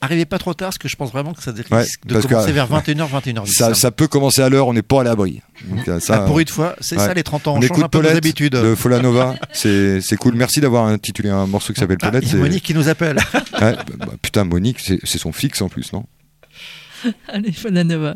[0.00, 2.24] Arrivez pas trop tard, parce que je pense vraiment que ça risque Ouais, de parce
[2.26, 3.52] que- commencer vers 21h, 21h10.
[3.52, 5.42] Ça, ça peut commencer à l'heure, on n'est pas à l'abri.
[5.88, 7.04] Euh, Ah, pour une fois, c'est ouais.
[7.06, 7.54] ça les 30 ans.
[7.54, 8.52] On, on change un peu nos habitudes.
[8.54, 10.34] de Folanova, c'est c'est cool.
[10.34, 12.26] Merci d'avoir intitulé un morceau qui s'appelle Ah, Paulette.
[12.28, 13.16] c'est- Monique qui nous appelle.
[13.60, 16.04] Ouais, bah, bah, putain, Monique, c'est son fixe en plus, non?
[17.28, 18.14] Allez, Fananova.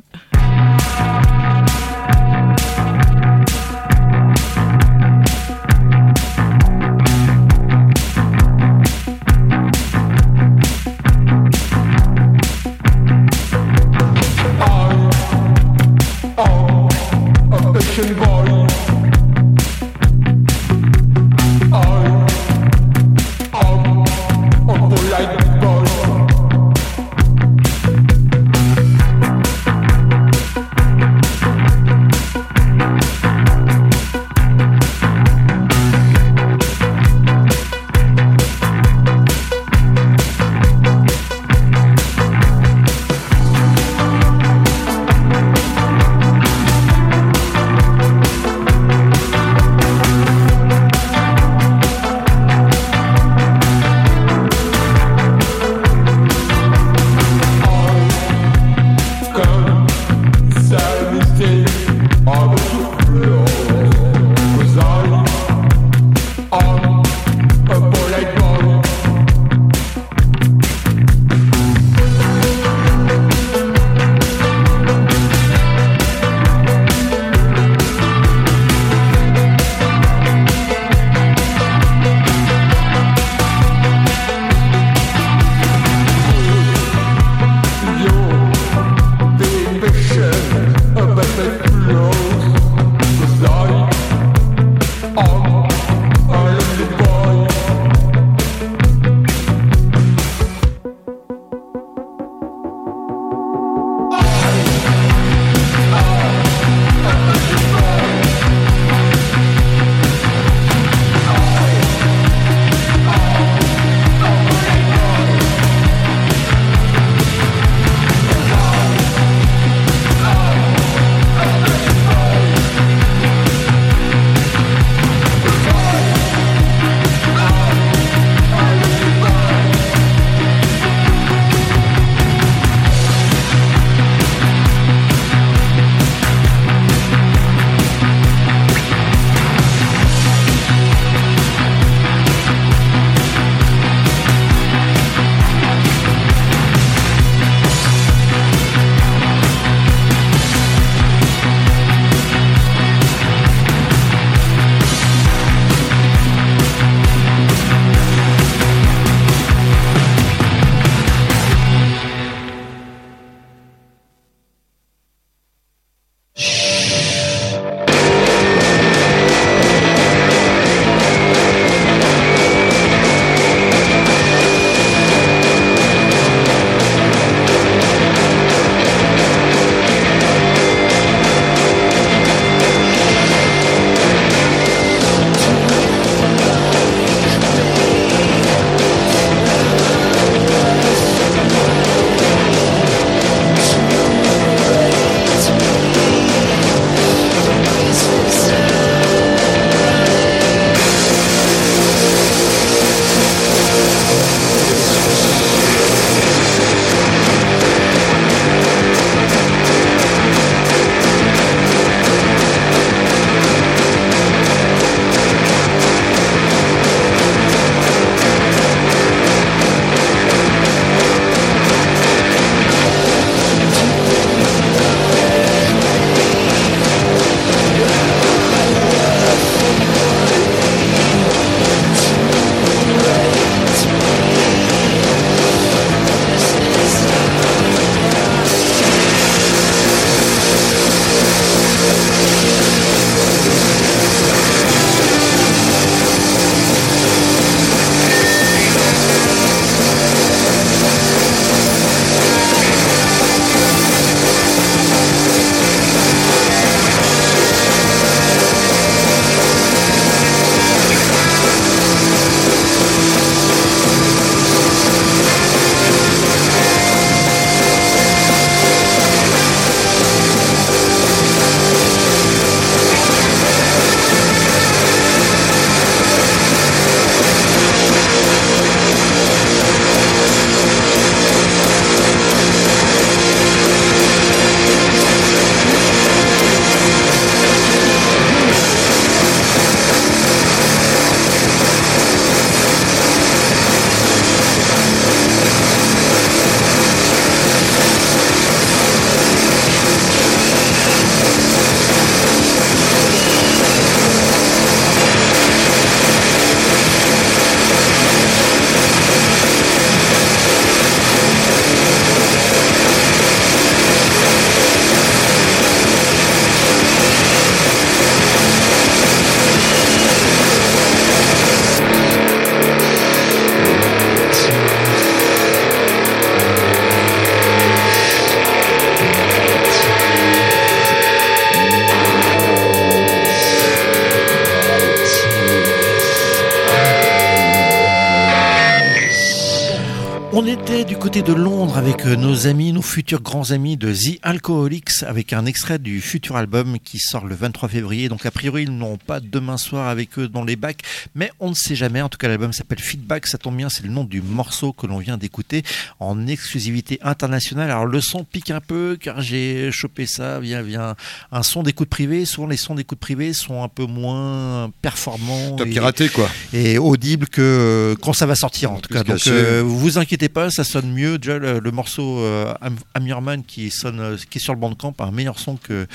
[340.75, 344.19] Était du côté de Londres avec euh, nos amis, nos futurs grands amis de The
[344.23, 348.09] Alcoholics avec un extrait du futur album qui sort le 23 février.
[348.09, 350.81] Donc a priori ils n'ont pas demain soir avec eux dans les bacs,
[351.15, 352.03] mais on ne sait jamais.
[352.03, 354.89] En tout cas l'album s'appelle Feedback, ça tombe bien, c'est le nom du morceau que
[354.89, 355.63] l'on vient d'écouter
[356.01, 357.71] en exclusivité internationale.
[357.71, 360.97] Alors le son pique un peu car j'ai chopé ça via, via
[361.31, 362.25] un son d'écoute privée.
[362.25, 365.57] Souvent les sons d'écoute privée sont un peu moins performants.
[365.59, 366.29] Et- piraté quoi.
[366.53, 369.05] et audible que euh, quand ça va sortir en tout cas.
[369.05, 371.19] Donc euh, vous inquiétez pas, ça sonne mieux.
[371.19, 374.95] Déjà le, le morceau euh, Am- Amirman qui sonne, euh, qui est sur le bandcamp
[374.99, 375.87] a un meilleur son que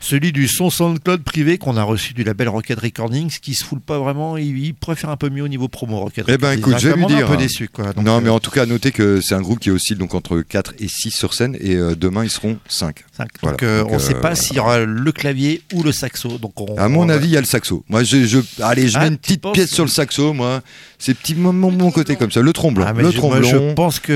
[0.00, 3.80] celui du son SoundCloud privé qu'on a reçu du label Rocket Recordings, qui se foule
[3.80, 4.36] pas vraiment.
[4.36, 6.24] Il, faire un peu mieux au niveau promo Rocket.
[6.28, 7.26] Eh ben, écoute, je vais lui dire.
[7.26, 7.92] un peu déçu quoi.
[7.92, 10.14] Donc, non, euh, mais en tout cas, notez que c'est un groupe qui oscille donc
[10.14, 13.04] entre 4 et 6 sur scène et euh, demain ils seront 5.
[13.16, 13.28] cinq.
[13.42, 13.52] voilà.
[13.56, 15.92] Donc, euh, Donc, on ne sait euh, pas s'il y aura le clavier ou le
[15.92, 16.38] saxo.
[16.38, 17.84] Donc on, À mon on- avis, il y a le saxo.
[17.88, 20.62] Moi, je, je allez, je Ah, mets une petite pièce sur le saxo, moi.
[20.98, 22.40] C'est petit moment mon côté comme ça.
[22.40, 24.12] Le tromblon, Ah, le je, moi, je pense que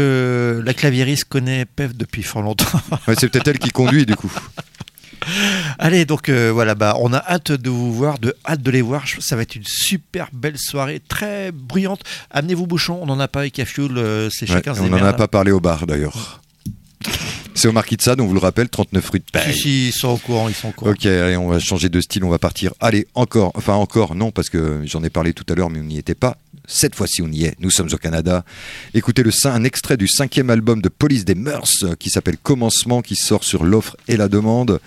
[0.64, 2.80] la claviériste connaît PEF depuis fort longtemps.
[3.08, 4.32] Ouais, c'est peut-être elle qui conduit du coup.
[5.78, 8.82] Allez, donc euh, voilà, bah, on a hâte de vous voir, de hâte de les
[8.82, 9.04] voir.
[9.20, 12.02] Ça va être une super belle soirée, très bruyante.
[12.30, 15.12] Amenez-vos bouchons, on n'en a pas avec Afioul, euh, c'est Ouais, chacun on n'en a
[15.12, 16.40] pas parlé au bar d'ailleurs.
[17.54, 19.54] C'est au marquis de Sade, on vous le rappelle, 39 rue de Si, Paille.
[19.54, 20.92] si, ils sont au courant, ils sont au courant.
[20.92, 22.72] Ok, allez, on va changer de style, on va partir.
[22.80, 25.84] Allez, encore, enfin encore, non, parce que j'en ai parlé tout à l'heure, mais on
[25.84, 26.36] n'y était pas.
[26.72, 27.56] Cette fois-ci, on y est.
[27.58, 28.44] Nous sommes au Canada.
[28.94, 33.02] Écoutez le, un extrait du cinquième album de Police des Mœurs, euh, qui s'appelle Commencement,
[33.02, 34.80] qui sort sur l'offre et la demande.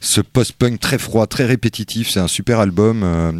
[0.00, 3.02] Ce post-punk très froid, très répétitif, c'est un super album.
[3.04, 3.32] euh,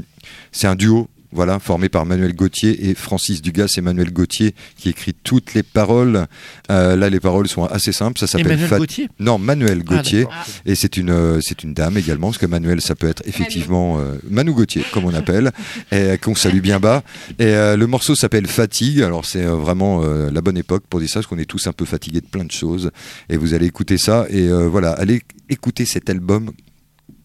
[0.53, 1.09] c'est un duo.
[1.33, 3.67] Voilà, formé par Manuel Gauthier et Francis Dugas.
[3.69, 6.27] C'est Manuel Gauthier qui écrit toutes les paroles.
[6.71, 8.19] Euh, là, les paroles sont assez simples.
[8.19, 10.27] Ça s'appelle Emmanuel Fat- Gauthier Non, Manuel Ah, Gauthier.
[10.65, 13.99] Et c'est une, euh, c'est une dame également, parce que Manuel, ça peut être effectivement
[13.99, 15.53] euh, Manu Gauthier, comme on appelle,
[15.93, 17.03] et qu'on salue bien bas.
[17.39, 19.03] Et euh, le morceau s'appelle Fatigue.
[19.03, 21.67] Alors c'est euh, vraiment euh, la bonne époque pour dire ça, parce qu'on est tous
[21.67, 22.91] un peu fatigués de plein de choses.
[23.29, 24.27] Et vous allez écouter ça.
[24.31, 26.51] Et euh, voilà, allez écouter cet album.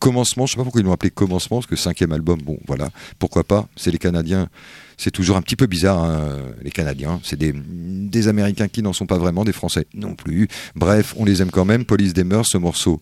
[0.01, 2.89] Commencement, je sais pas pourquoi ils l'ont appelé commencement, parce que cinquième album, bon voilà,
[3.19, 4.49] pourquoi pas, c'est les Canadiens,
[4.97, 8.93] c'est toujours un petit peu bizarre, hein, les Canadiens, c'est des, des Américains qui n'en
[8.93, 12.23] sont pas vraiment, des Français non plus, bref, on les aime quand même, Police des
[12.23, 12.99] Mœurs, ce morceau,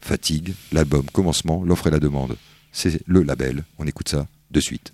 [0.00, 2.36] Fatigue, l'album, commencement, l'offre et la demande,
[2.70, 4.92] c'est le label, on écoute ça de suite.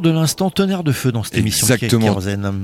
[0.00, 1.66] De l'instant tonnerre de feu dans cette émission.
[1.66, 2.14] Exactement.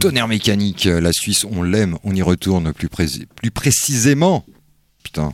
[0.01, 3.07] Tonnerre mécanique, euh, la Suisse, on l'aime, on y retourne plus, pré-
[3.37, 4.45] plus précisément.
[5.03, 5.33] Putain.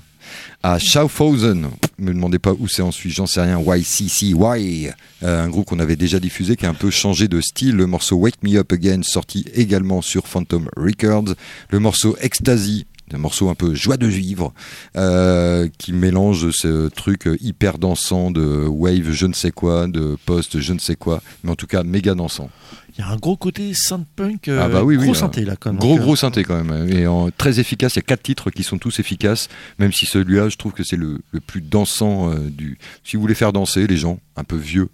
[0.62, 1.68] À Schaffhausen,
[1.99, 3.61] me demandez pas où c'est en Suisse, j'en sais rien.
[3.64, 4.88] YCCY,
[5.22, 7.76] euh, un groupe qu'on avait déjà diffusé qui a un peu changé de style.
[7.76, 11.34] Le morceau Wake Me Up Again, sorti également sur Phantom Records.
[11.70, 12.86] Le morceau Ecstasy,
[13.18, 14.54] un morceau un peu joie de vivre,
[14.96, 20.60] euh, qui mélange ce truc hyper dansant de wave je ne sais quoi, de post
[20.60, 22.48] je ne sais quoi, mais en tout cas méga dansant.
[22.96, 25.20] Il y a un gros côté synth-punk, euh, Ah bah oui, oui, gros là.
[25.20, 25.78] synthé là quand même.
[25.78, 27.94] Gros euh, gros synthé quand même et en- très efficace.
[27.94, 29.48] Il y a quatre titres qui sont tous efficaces,
[29.78, 32.78] même si celui-là, je trouve que c'est le, le plus dansant euh, du.
[33.04, 34.88] Si vous voulez faire danser les gens un peu vieux,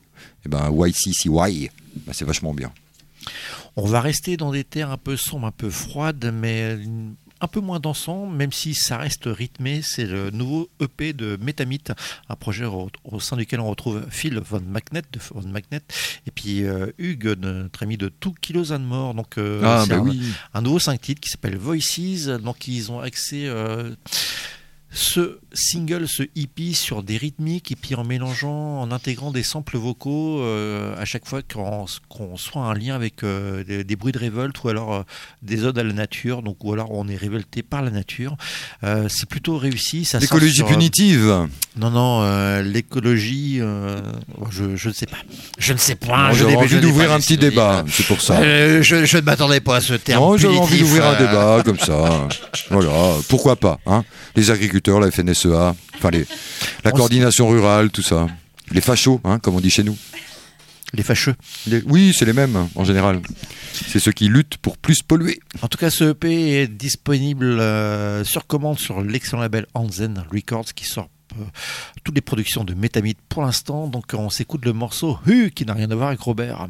[0.45, 1.71] et ben YCCY,
[2.07, 2.73] bah, c'est vachement bien.
[3.77, 6.77] On va rester dans des terres un peu sombres, un peu froides, mais
[7.41, 9.81] un peu moins dansant, même si ça reste rythmé.
[9.83, 11.93] C'est le nouveau EP de Metamite,
[12.29, 15.83] un projet au, au sein duquel on retrouve Phil Von Magnet, de Von Magnet,
[16.27, 19.15] et puis euh, Hugues, notre ami de Two Kilos and More.
[19.15, 20.23] Donc, euh, ah c'est bah un, oui.
[20.55, 22.27] un nouveau 5 titres qui s'appelle Voices.
[22.43, 23.95] Donc ils ont accès euh,
[24.95, 29.77] ce single, ce hippie sur des rythmiques et puis en mélangeant, en intégrant des samples
[29.77, 34.19] vocaux euh, à chaque fois qu'on soit un lien avec euh, des, des bruits de
[34.19, 35.03] révolte ou alors euh,
[35.43, 38.37] des odes à la nature, donc ou alors on est révolté par la nature.
[39.09, 40.09] C'est plutôt réussi.
[40.21, 41.49] L'écologie punitive.
[41.77, 45.17] Non, non, l'écologie, je, je ne sais pas.
[45.59, 46.33] Je ne sais point.
[46.33, 48.43] Je envie d'ouvrir un petit débat, c'est pour ça.
[48.83, 50.23] Je, je ne m'attendais pas à ce terme.
[50.23, 52.29] Non, j'avais envie d'ouvrir un débat comme ça.
[52.71, 52.93] Voilà,
[53.29, 54.05] pourquoi pas hein
[54.37, 56.27] Les agriculteurs, la FNSEA, enfin les,
[56.85, 58.27] la On coordination rurale, tout ça.
[58.71, 59.97] Les fachos, hein, comme on dit chez nous.
[60.93, 61.35] Les fâcheux.
[61.67, 63.21] Les- Oui, c'est les mêmes en général.
[63.89, 65.41] C'est ceux qui luttent pour plus polluer.
[65.63, 70.73] En tout cas, ce EP est disponible euh, sur commande sur l'excellent label Hansen Records
[70.75, 71.09] qui sort
[71.41, 71.45] euh,
[72.05, 73.89] toutes les productions de Metamite pour l'instant.
[73.89, 76.69] Donc on s'écoute le morceau Hu qui n'a rien à voir avec Robert.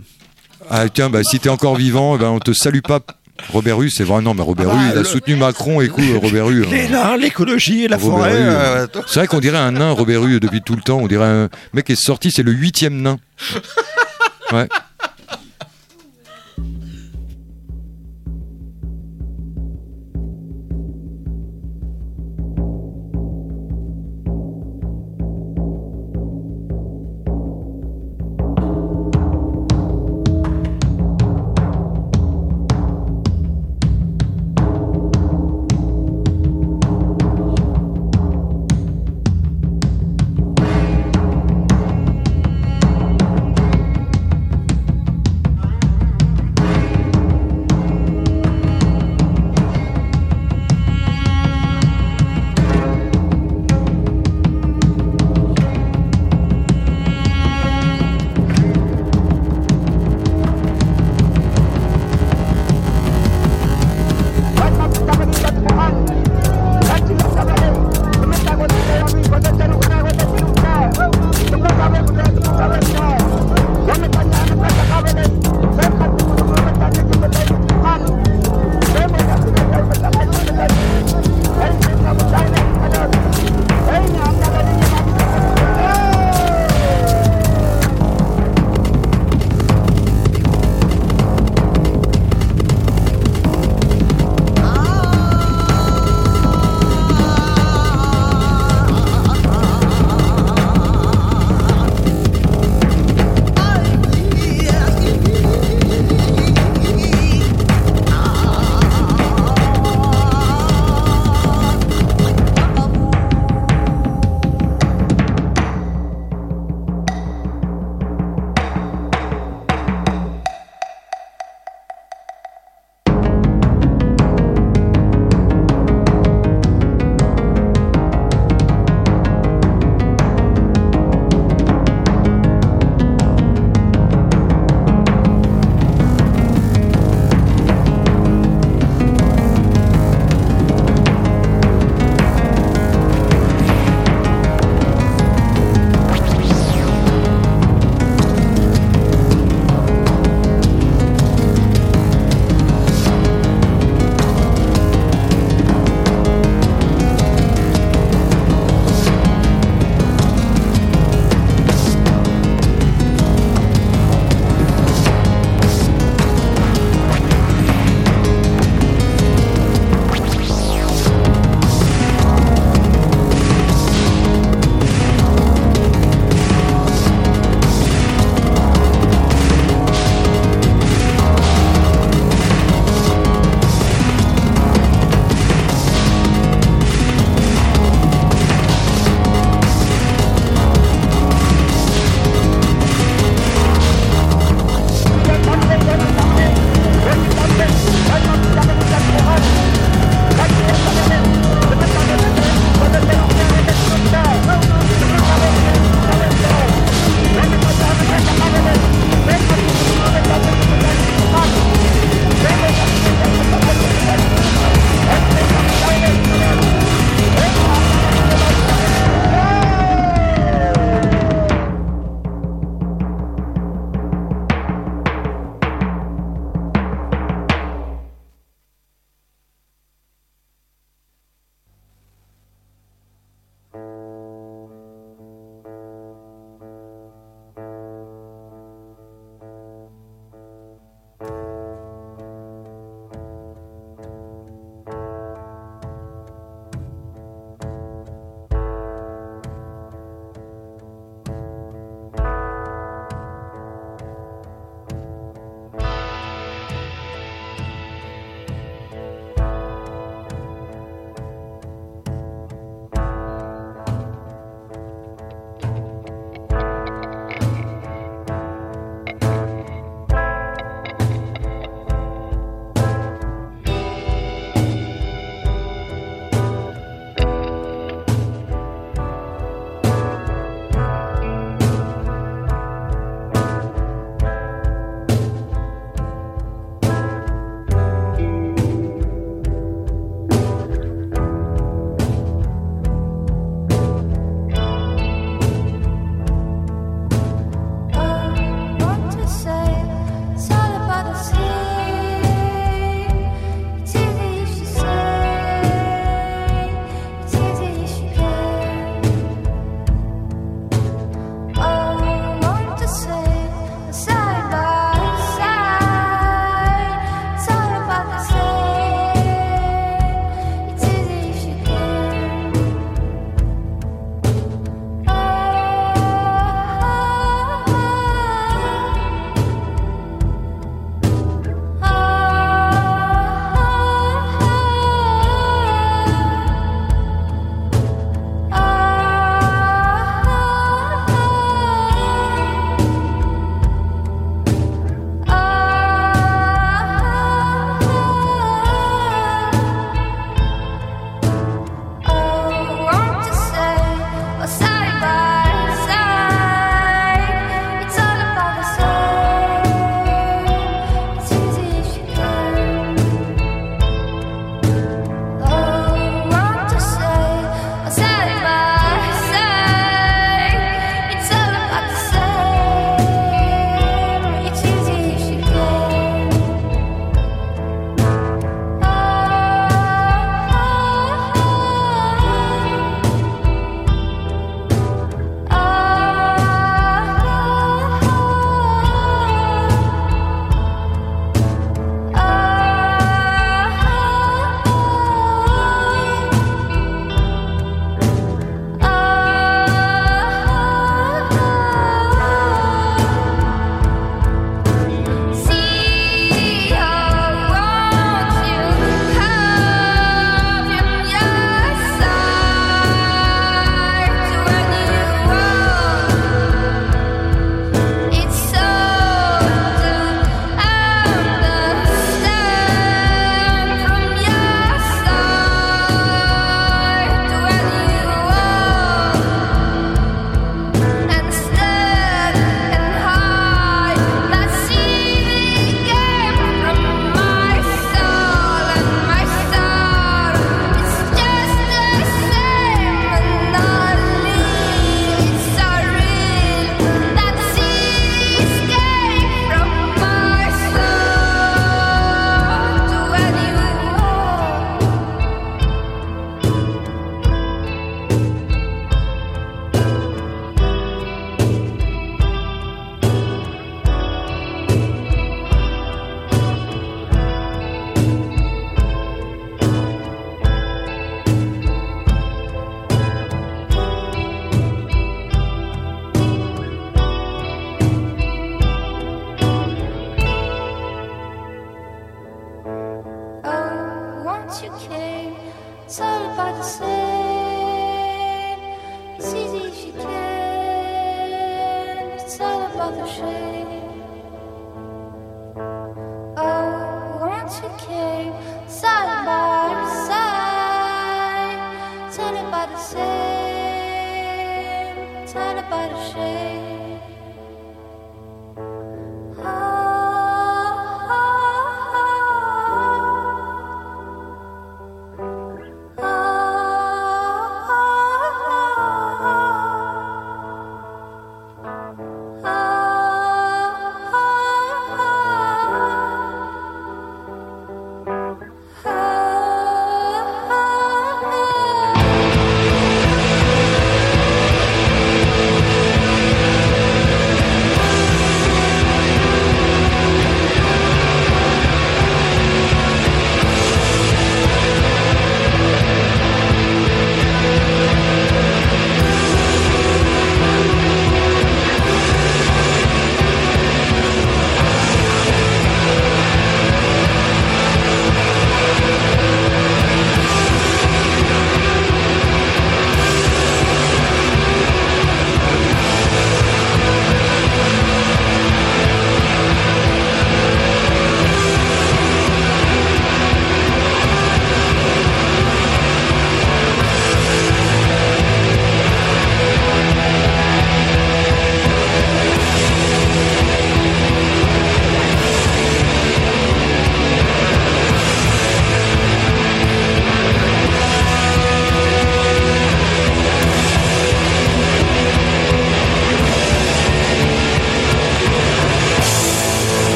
[0.71, 3.03] Ah tiens, bah, si t'es encore vivant, eh ben, on te salue pas.
[3.53, 5.81] Robert Rue, c'est vrai, non, mais Robert Ah bah, Rue, il a le- soutenu Macron,
[5.81, 6.65] écoute, Robert Rue.
[6.67, 6.89] Les hein.
[6.91, 8.33] nains, l'écologie et la Robert forêt.
[8.35, 10.99] Euh, C'est vrai qu'on dirait un nain, Robert Rue, depuis tout le temps.
[10.99, 13.19] On dirait un mec qui est sorti, c'est le huitième nain.
[14.53, 14.69] Ouais.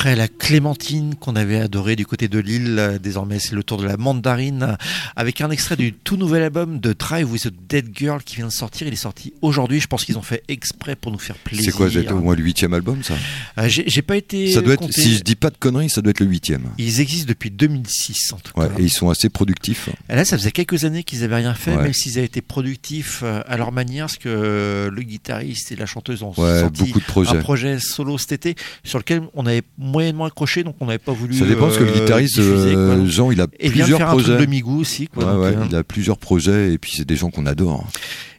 [0.00, 3.76] Après la clémentine qu'on avait adorée du côté de Lille, euh, désormais c'est le tour
[3.76, 4.78] de la mandarine,
[5.14, 8.46] avec un extrait du tout nouvel album de Drive with a Dead Girl qui vient
[8.46, 8.86] de sortir.
[8.86, 9.78] Il est sorti aujourd'hui.
[9.78, 11.66] Je pense qu'ils ont fait exprès pour nous faire plaisir.
[11.66, 13.12] C'est quoi, être au moins le huitième album, ça?
[13.58, 14.50] Euh, J'ai pas été.
[14.52, 16.62] Ça doit être, si je dis pas de conneries, ça doit être le huitième.
[16.78, 18.78] Ils existent depuis 2006 en tout Ouais, cas.
[18.78, 19.90] et ils sont assez productifs.
[20.08, 21.82] Et là, ça faisait quelques années qu'ils avaient rien fait, Ouais.
[21.82, 25.84] même s'ils avaient été productifs euh, à leur manière, parce que le guitariste et la
[25.84, 27.36] chanteuse ont Ouais, sorti beaucoup de projets.
[27.36, 29.60] un projet solo cet été sur lequel on avait
[29.90, 31.34] moyennement accroché, donc on n'avait pas voulu.
[31.34, 32.80] Ça dépend parce que le euh, guitariste, diffuser, quoi.
[32.80, 34.34] euh, Jean, il a et vient de plusieurs faire un projets.
[34.36, 35.06] truc de Migou aussi.
[35.08, 37.46] Quoi, Ouais, donc, ouais, euh, il a plusieurs projets et puis c'est des gens qu'on
[37.46, 37.86] adore.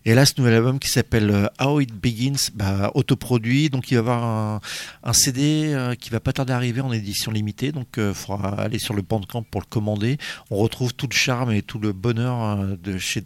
[0.04, 3.94] Et là, ce nouvel album qui s'appelle euh, How It Begins, bah, autoproduit, donc il
[3.94, 4.60] va y avoir un,
[5.04, 8.50] un CD euh, qui va pas tarder à arriver en édition limitée, donc il faudra
[8.62, 10.18] aller sur le Bandcamp pour le commander.
[10.50, 13.22] On retrouve tout le charme et tout le bonheur euh, de chez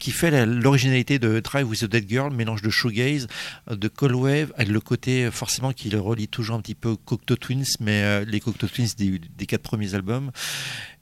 [0.00, 3.28] qui fait l'originalité de Drive with a Dead Girl, mélange de shoegaze,
[3.70, 6.88] de cold wave, avec le côté euh, forcément qui le relie toujours un petit peu
[6.88, 10.32] aux Cocteau Twins, mais euh, les Cocteau Twins des, quatre premiers albums.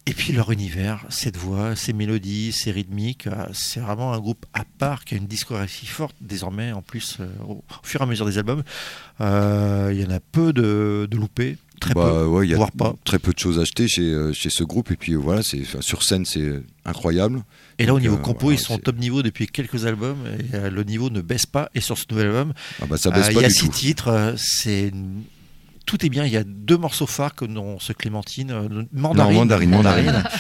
[0.07, 4.45] Et puis leur univers, cette voix, ces mélodies, ces rythmiques, euh, c'est vraiment un groupe
[4.53, 6.73] à part qui a une discographie forte désormais.
[6.73, 8.65] En plus, au fur et à mesure des albums,
[9.21, 9.25] il
[10.01, 12.95] y en a peu de, de loupés, très Bah, peu, ouais, y a voire pas.
[13.05, 15.63] très peu de choses achetées chez, euh, chez ce groupe et puis euh, voilà, c'est
[15.81, 17.43] sur scène c'est incroyable.
[17.79, 20.19] Et là, au niveau euh, compo, voilà, ils sont au top niveau depuis quelques albums
[20.27, 21.71] et euh, le niveau ne baisse pas.
[21.75, 22.53] Et sur ce nouvel album,
[22.83, 23.73] Ah bah, ça baisse euh, il y a six tout.
[23.73, 24.35] titres.
[24.37, 24.93] C'est
[25.87, 26.25] tout est bien.
[26.27, 28.53] Il y a deux morceaux phares comme dans ce Clémentine,
[28.93, 30.23] mandarine, Non, mandarine, mandarine.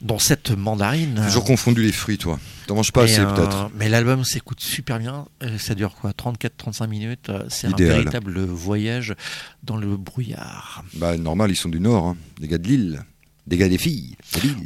[0.00, 1.20] dans cette mandarine.
[1.26, 2.38] Toujours confondu les fruits, toi.
[2.66, 3.70] T'en manges pas assez euh, peut-être.
[3.76, 5.26] Mais l'album s'écoute super bien.
[5.42, 6.12] Euh, Ça dure quoi?
[6.12, 7.28] 34-35 minutes.
[7.28, 9.14] Euh, C'est un véritable voyage
[9.62, 10.84] dans le brouillard.
[10.94, 12.16] Bah normal, ils sont du Nord, hein.
[12.40, 13.02] des gars de Lille,
[13.46, 14.16] des gars des filles.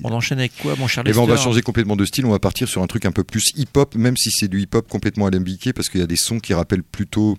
[0.05, 1.44] On enchaîne avec quoi, mon cher Et ben on va Lester?
[1.44, 4.16] changer complètement de style, on va partir sur un truc un peu plus hip-hop, même
[4.16, 7.39] si c'est du hip-hop complètement alambiqué, parce qu'il y a des sons qui rappellent plutôt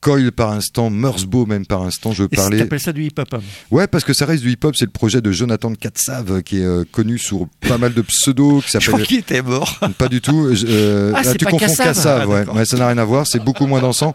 [0.00, 2.58] Coil par instant, Mersbo même par instant, je parler.
[2.58, 3.40] t'appelles ça du hip-hop hein
[3.72, 6.64] Ouais, parce que ça reste du hip-hop, c'est le projet de Jonathan Katsav, qui est
[6.64, 9.06] euh, connu sous pas mal de pseudos, qui Je crois s'appelle...
[9.06, 9.80] qu'il était mort.
[9.98, 10.54] Pas du tout.
[10.54, 11.66] je- euh, Ah, là, c'est tu pas confonds.
[11.66, 12.64] Kassav, Ah, ouais.
[12.64, 13.26] ça n'a rien à voir.
[13.26, 14.14] C'est beaucoup moins dansant.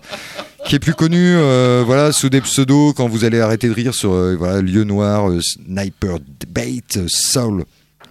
[0.65, 3.93] Qui est plus connu, euh, voilà, sous des pseudos quand vous allez arrêter de rire
[3.93, 7.65] sur euh, voilà, Lieu Noir, euh, Sniper Debate, euh, Soul.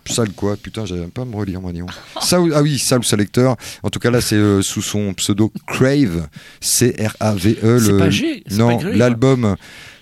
[0.07, 1.73] Soul quoi Putain, j'avais pas à me relire, moi,
[2.55, 3.57] ah oui, Soul Selector.
[3.83, 6.29] En tout cas, là, c'est euh, sous son pseudo Crave,
[6.61, 7.59] C-R-A-V-E.
[7.65, 8.97] E, le- pas G, c'est Non, Grave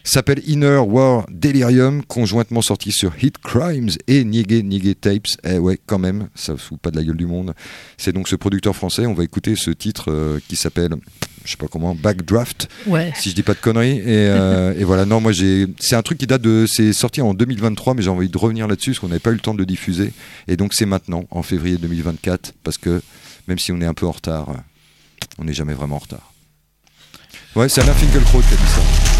[0.05, 5.27] s'appelle Inner War Delirium, conjointement sorti sur Hit Crimes et Nigue Nigue Tapes.
[5.45, 7.55] Eh ouais, quand même, ça fout pas de la gueule du monde.
[7.97, 9.07] C'est donc ce producteur français.
[9.07, 10.95] On va écouter ce titre euh, qui s'appelle,
[11.45, 12.69] je sais pas comment, Backdraft.
[13.17, 13.99] Si je dis pas de conneries.
[13.99, 15.67] Et, euh, et voilà, non, moi j'ai.
[15.79, 16.67] C'est un truc qui date de.
[16.69, 19.35] C'est sorti en 2023, mais j'ai envie de revenir là-dessus parce qu'on n'avait pas eu
[19.35, 20.13] le temps de le diffuser.
[20.49, 23.03] Et donc c'est maintenant, en février 2024, parce que
[23.49, 24.49] même si on est un peu en retard,
[25.39, 26.33] on n'est jamais vraiment en retard.
[27.57, 29.20] Ouais, c'est Alain Finkielkraut qui a dit ça.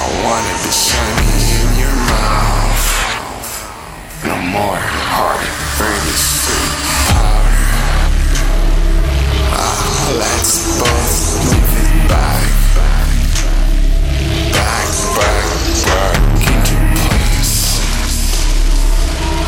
[0.00, 1.26] I wanted the shiny
[1.58, 2.86] in your mouth.
[4.22, 5.42] No more hard,
[5.74, 6.74] very sweet
[7.10, 7.66] powder.
[9.58, 12.46] Ah, let's both move it back.
[14.54, 14.86] Back,
[15.18, 15.46] back,
[15.82, 16.14] back
[16.46, 17.82] into place.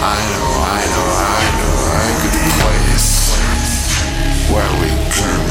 [0.03, 3.11] I know, I know, I know a good place
[4.51, 5.50] where we can.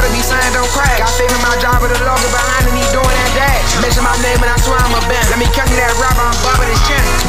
[0.00, 1.04] Shoulda be saying don't crack.
[1.16, 3.80] Faith in my job with the logo behind and he doing that dash.
[3.82, 4.99] Mention my name and I swear I'm a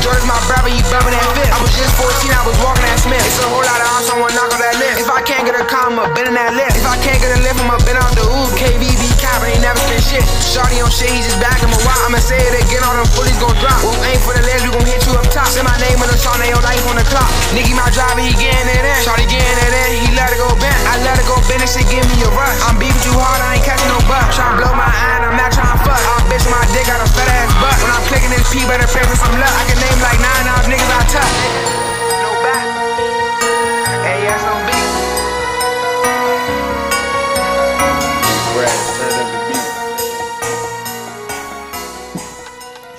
[0.02, 1.54] George my brother, you bumping that fifth.
[1.54, 3.22] I was just 14, I was walking that Smith.
[3.22, 5.06] It's a whole lot of odds, someone knock on that list.
[5.06, 6.74] If I can't get a car, I'ma bend in that lift.
[6.74, 8.50] If I can't get a lift, I'ma bend off the ooh.
[8.58, 10.26] KBB cap, ain't never spent shit.
[10.42, 12.02] Shorty on shit, he just back him a while.
[12.10, 13.78] I'ma say it again, all them fullies gon' drop.
[13.86, 15.46] Whoop, aim for the legs, we gon' hit you up top.
[15.54, 17.30] Say my name on the they on life on the clock.
[17.54, 19.00] Nicky my driver, he getting it in.
[19.06, 20.82] Shorty getting it in, he let it go bent.
[20.90, 22.58] I let it go bend, this shit give me a rush.
[22.66, 24.34] I'm beefing too hard, I ain't catching no buck.
[24.34, 26.02] Tryna blow my eye, and I'm not tryna fuck.
[26.02, 27.78] I'm bitch my dick, got a fat ass butt.
[27.84, 29.54] When I'm clicking this P, better pray for some luck.
[29.54, 29.91] I can name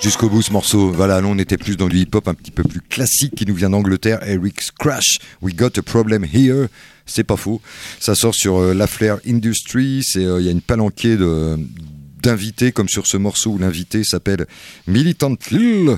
[0.03, 0.91] Jusqu'au bout ce morceau.
[0.91, 3.55] Voilà, là on était plus dans du hip-hop un petit peu plus classique qui nous
[3.55, 4.21] vient d'Angleterre.
[4.27, 6.67] Eric's Crash, We Got a Problem Here.
[7.05, 7.61] C'est pas faux.
[8.01, 11.17] Ça sort sur euh, La Flair Industries euh, il y a une palanquée
[12.21, 14.45] d'invités comme sur ce morceau où l'invité s'appelle
[14.87, 15.97] Militant Lil.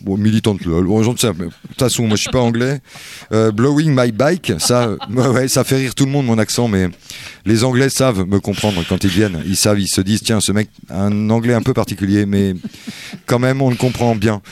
[0.00, 0.68] Bon, Militant Lil.
[0.68, 2.80] Bon, j'en sais, mais de toute façon, moi je suis pas anglais.
[3.32, 6.68] Euh, Blowing My Bike, ça, euh, ouais, ça fait rire tout le monde mon accent,
[6.68, 6.88] mais
[7.46, 9.42] les Anglais savent me comprendre quand ils viennent.
[9.46, 12.54] Ils savent, ils se disent tiens, ce mec a un anglais un peu particulier, mais
[13.26, 14.42] quand même on le comprend bien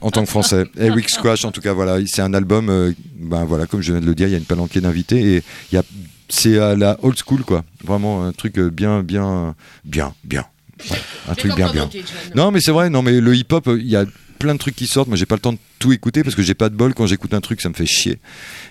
[0.00, 0.64] en tant que Français.
[0.78, 2.68] Eric Squash, en tout cas, voilà, c'est un album.
[2.70, 5.36] euh, ben voilà, comme je viens de le dire, il y a une palanquée d'invités
[5.36, 5.82] et il y a
[6.28, 7.64] c'est à la old school quoi.
[7.84, 9.54] Vraiment un truc euh, bien bien
[9.84, 10.46] bien bien.
[10.90, 10.96] Ouais,
[11.28, 11.90] un truc bien bien.
[12.34, 14.04] Non mais c'est vrai, non mais le hip-hop, euh, il y a
[14.40, 15.08] plein de trucs qui sortent.
[15.08, 17.06] Moi j'ai pas le temps de tout écouter parce que j'ai pas de bol quand
[17.06, 18.18] j'écoute un truc, ça me fait chier.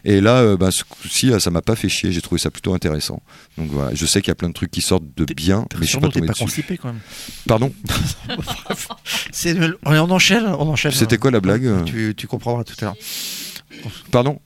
[0.04, 2.12] Et là, euh, bah, ce coup-ci, là, ça m'a pas fait chier.
[2.12, 3.22] J'ai trouvé ça plutôt intéressant.
[3.58, 5.86] Donc voilà, je sais qu'il y a plein de trucs qui sortent de bien, mais
[5.86, 6.44] je suis pas tombé pas dessus.
[6.44, 7.00] constipé quand même.
[7.48, 7.74] Pardon?
[9.86, 10.92] On enchaîne, on enchaîne.
[10.92, 11.86] C'était quoi la blague?
[11.86, 12.96] Tu, tu comprendras tout à l'heure.
[14.12, 14.40] Pardon?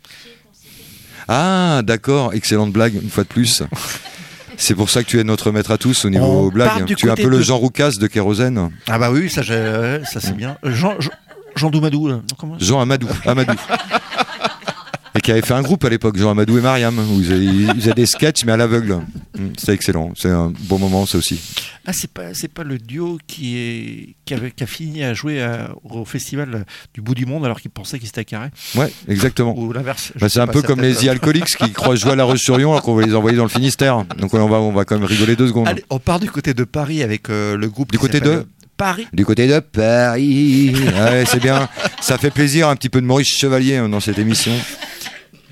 [1.27, 3.63] Ah, d'accord, excellente blague, une fois de plus.
[4.57, 6.85] C'est pour ça que tu es notre maître à tous au niveau On blague.
[6.95, 8.71] Tu es un peu le Jean Roucas de Kérosène.
[8.87, 10.57] Ah bah oui, ça, c'est bien.
[10.65, 11.11] Euh, Jean, Jean,
[11.55, 12.07] Jean Doumadou.
[12.07, 12.15] là.
[12.15, 13.07] Non, comment Jean Amadou.
[13.25, 13.53] Amadou.
[15.23, 17.73] Qui avait fait un groupe à l'époque, Jean Amadou et Mariam, où ils faisaient, ils
[17.75, 18.99] faisaient des sketchs mais à l'aveugle.
[19.37, 20.11] Mm, C'était excellent.
[20.17, 21.39] C'est un bon moment, ça aussi.
[21.85, 25.13] Ah, c'est pas, c'est pas le duo qui, est, qui, avait, qui a fini à
[25.13, 28.49] jouer à- au festival du bout du monde alors qu'il pensait qu'il s'était carré.
[28.75, 29.57] Ouais, exactement.
[29.57, 30.11] Ou l'inverse.
[30.19, 32.83] Bah, c'est un peu comme les The Alcoholics qui croient jouer à La Roche-sur-Yon alors
[32.83, 34.03] qu'on va les envoyer dans le Finistère.
[34.17, 35.67] Donc on va, on va quand même rigoler deux secondes.
[35.69, 37.91] Allez, on part du côté de Paris avec euh, le groupe.
[37.91, 38.45] Du côté de
[38.75, 39.07] Paris.
[39.13, 40.73] Du côté de Paris.
[40.75, 41.69] Ouais, c'est bien.
[42.01, 44.51] Ça fait plaisir un petit peu de Maurice Chevalier hein, dans cette émission.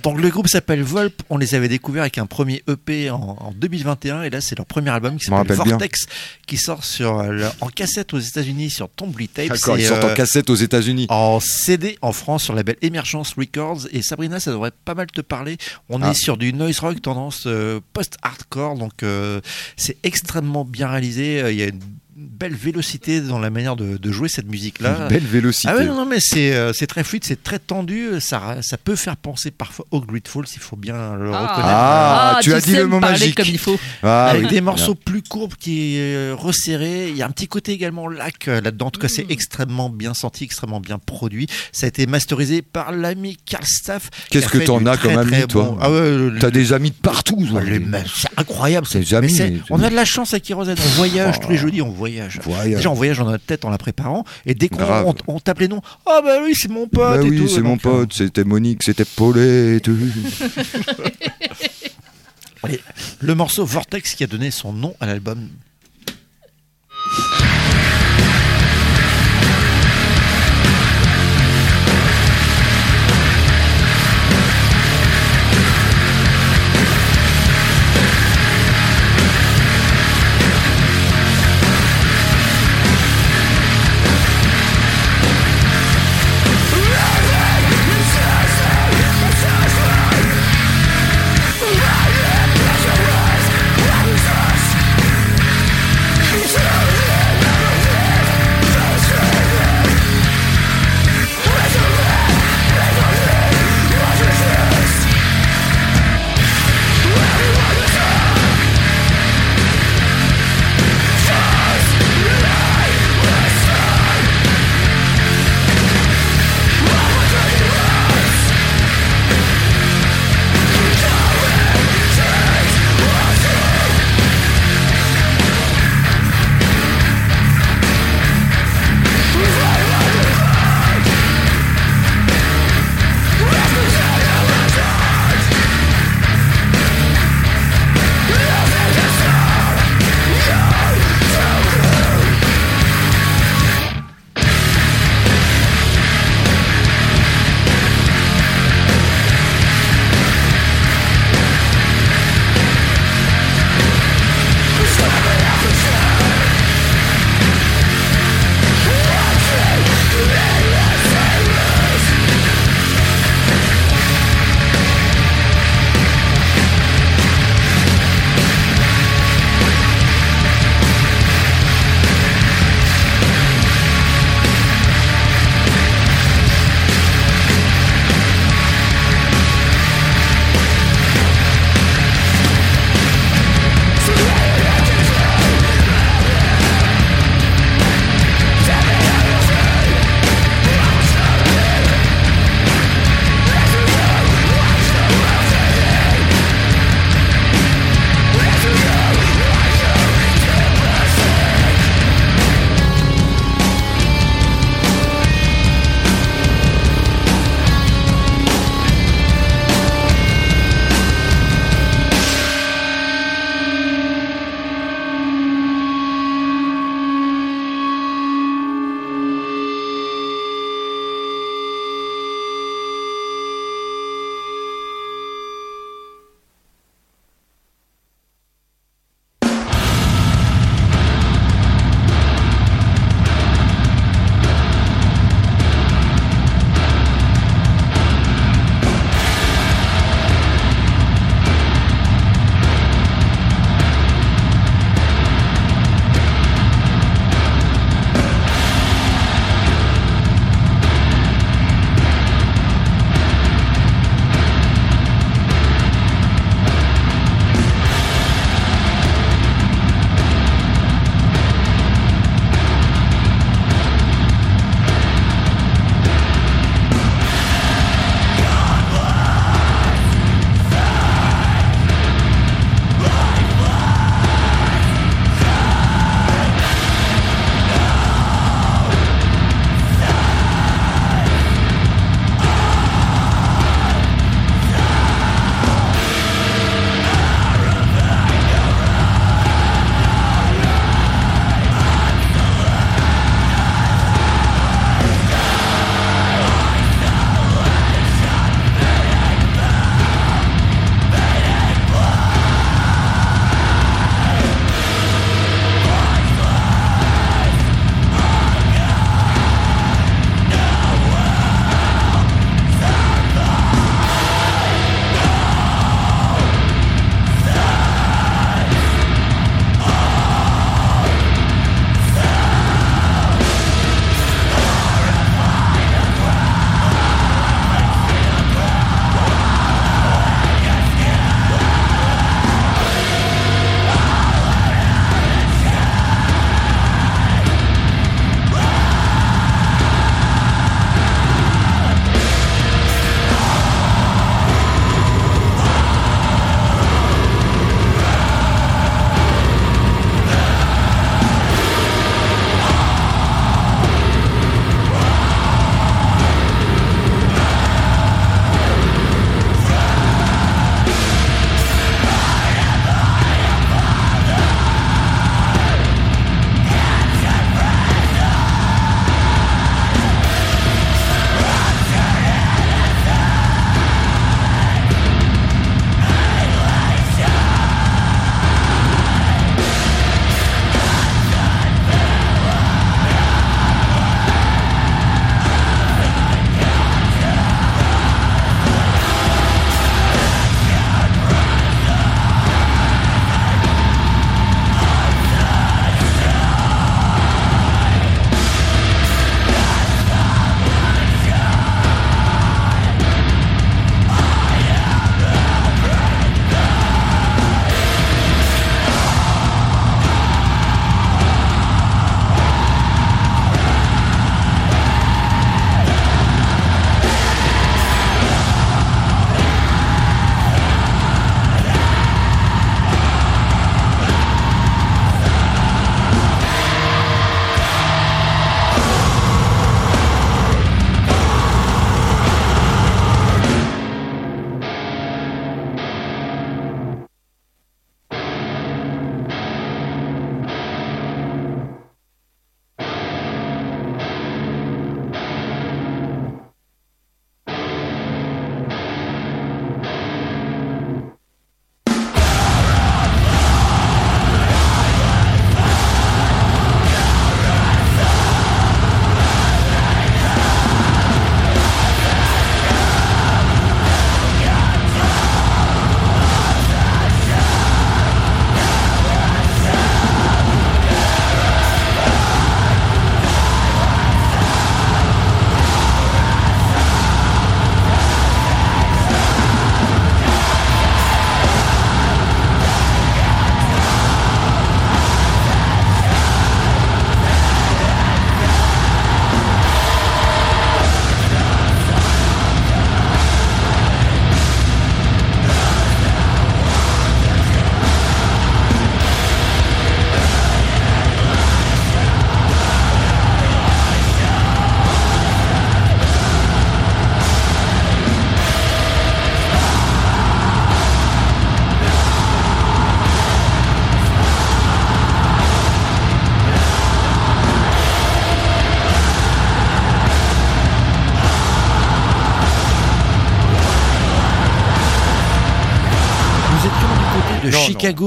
[0.03, 1.21] Donc le groupe s'appelle Volp.
[1.29, 4.65] On les avait découverts avec un premier EP en, en 2021 et là c'est leur
[4.65, 5.65] premier album qui s'appelle bien.
[5.65, 6.05] Vortex
[6.47, 9.49] qui sort sur euh, en cassette aux États-Unis sur Tombly Tapes.
[9.49, 11.05] D'accord, ils sortent en euh, cassette aux États-Unis.
[11.09, 15.07] En CD en France sur le label Emergence Records et Sabrina ça devrait pas mal
[15.07, 15.57] te parler.
[15.89, 16.11] On Ah.
[16.11, 19.41] est sur du noise rock tendance euh, post-hardcore donc euh,
[19.77, 21.41] c'est extrêmement bien réalisé.
[21.41, 21.79] Euh, Il y a une
[22.41, 24.97] belle vélocité dans la manière de, de jouer cette musique là.
[25.03, 25.67] Une belle vélocité.
[25.71, 28.09] Ah ouais, non, non, mais c'est euh, c'est très fluide, c'est très tendu.
[28.19, 31.41] Ça, ça peut faire penser parfois au Grateful, s'il faut bien le Ah.
[31.41, 31.61] reconnaître.
[31.63, 33.35] Ah, tu tu as dit le mot magique.
[33.35, 33.79] comme il faut.
[34.03, 34.49] Ah, avec oui.
[34.49, 37.09] des morceaux plus courts qui est euh, resserrés.
[37.09, 38.87] Il y a un petit côté également lac euh, là-dedans.
[38.87, 39.31] En tout cas, c'est Mm.
[39.31, 41.47] extrêmement bien senti, extrêmement bien produit.
[41.71, 44.09] Ça a été masterisé par l'ami Carl Staff.
[44.31, 46.95] Qu'est-ce que t'en as comme ami, toi bon- Ah ouais, le- T'as des amis de
[46.95, 47.37] partout.
[47.63, 47.81] les-
[48.21, 48.87] c'est incroyable.
[49.21, 50.77] Mais c'est- on a de la chance à Kérosène.
[50.83, 51.43] On voyage Oh.
[51.45, 52.30] tous les jeudis, on voyage.
[52.39, 52.77] Voyage.
[52.77, 54.23] Déjà, on voyage dans notre tête en la préparant.
[54.45, 57.19] Et dès qu'on on, tape les noms, oh bah oui, c'est mon pote.
[57.19, 59.89] Bah et oui, c'est mon euh, pote, c'était Monique, c'était Paulette.
[62.69, 62.79] Et
[63.19, 65.49] le morceau Vortex qui a donné son nom à l'album.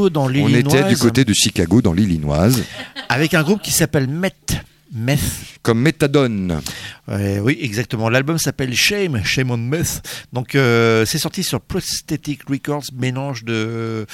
[0.05, 0.79] Chicago dans On l'Illinois.
[0.81, 2.63] était du côté de Chicago, dans l'Illinoise,
[3.09, 4.57] Avec un groupe qui s'appelle Meth.
[4.93, 5.21] Meth.
[5.63, 6.61] comme méthadone.
[7.09, 8.09] Ouais, oui, exactement.
[8.09, 10.03] L'album s'appelle Shame, Shame on Meth.
[10.33, 14.07] Donc, euh, c'est sorti sur Prosthetic Records, mélange de,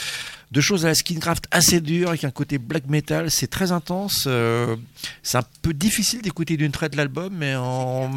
[0.51, 3.31] de choses à la skincraft assez dures avec un côté black metal.
[3.31, 4.25] C'est très intense.
[4.27, 4.77] euh,
[5.23, 8.11] c'est un peu difficile d'écouter d'une traite l'album, mais en,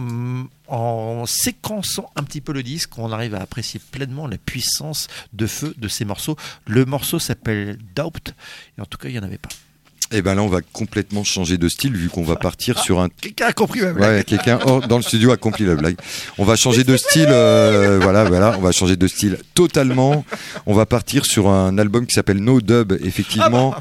[0.67, 5.45] en séquençant un petit peu le disque, on arrive à apprécier pleinement la puissance de
[5.47, 6.37] feu de ces morceaux.
[6.67, 8.33] Le morceau s'appelle Doubt,
[8.77, 9.49] et en tout cas, il n'y en avait pas.
[10.15, 13.09] Et ben là, on va complètement changer de style vu qu'on va partir sur un
[13.09, 15.95] Quelqu'un a compris ma blague Ouais, quelqu'un hors- dans le studio a compris la blague.
[16.37, 20.23] On va changer de style, euh, voilà, voilà, on va changer de style totalement.
[20.67, 23.73] On va partir sur un album qui s'appelle No Dub, effectivement.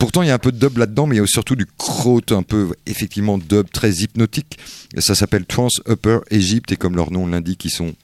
[0.00, 1.66] Pourtant, il y a un peu de dub là-dedans, mais il y a surtout du
[1.78, 4.58] crowd, un peu, effectivement, dub très hypnotique.
[4.98, 7.94] Ça s'appelle Trans Upper Egypt, et comme leur nom l'indique, ils sont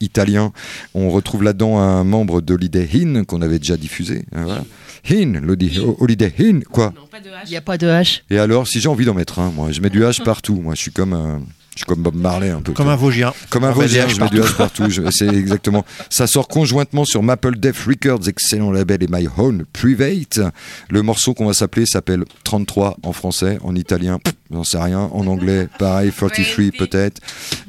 [0.00, 0.52] italiens.
[0.94, 4.24] On retrouve là-dedans un membre d'Holiday Inn qu'on avait déjà diffusé.
[4.34, 4.64] hein, voilà.
[5.08, 6.92] L'Holiday- Holiday Inn, quoi.
[7.46, 8.22] Il n'y a pas de H.
[8.30, 10.56] Et alors, si j'ai envie d'en mettre un, moi, je mets du H partout.
[10.56, 11.42] Moi, je suis comme un,
[11.76, 12.72] je suis comme Bob Marley un peu.
[12.72, 13.34] Comme un Vosgien.
[13.50, 14.84] Comme un des Vosgien, je mets du H partout.
[15.10, 15.84] C'est exactement.
[16.08, 20.40] Ça sort conjointement sur Maple Death Records, excellent label, et My Own Private.
[20.88, 24.18] Le morceau qu'on va s'appeler s'appelle 33 en français, en italien,
[24.50, 27.20] j'en sais rien, en anglais, pareil, 43 peut-être.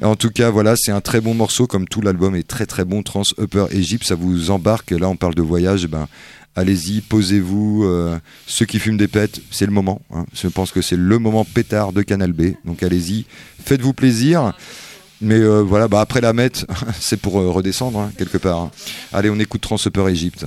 [0.02, 2.86] En tout cas, voilà, c'est un très bon morceau, comme tout l'album est très très
[2.86, 3.02] bon.
[3.02, 4.92] Trans Upper Egypt, ça vous embarque.
[4.92, 6.08] Là, on parle de voyage, ben.
[6.58, 7.84] Allez-y, posez-vous.
[7.84, 8.18] euh,
[8.48, 10.02] ceux qui fument des pètes, c'est le moment.
[10.12, 10.26] hein.
[10.34, 12.54] Je pense que c'est le moment pétard de Canal B.
[12.64, 13.26] Donc allez-y,
[13.64, 14.52] faites-vous plaisir.
[15.20, 16.66] Mais euh, voilà, bah après la mette,
[17.00, 18.72] c'est pour euh, redescendre hein, quelque part.
[19.12, 20.46] Allez, on écoute Transupper Egypte.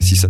[0.00, 0.28] Si ça.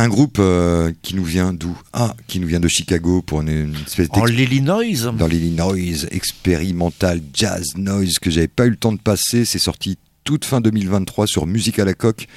[0.00, 1.76] Un groupe euh, qui nous vient d'où?
[1.92, 4.82] Ah, qui nous vient de Chicago pour une, une espèce En l'Illinois
[5.12, 5.76] dans l'Illinois,
[6.10, 9.44] expérimental jazz noise que j'avais pas eu le temps de passer.
[9.44, 12.28] C'est sorti toute fin 2023 sur Musique à la coque.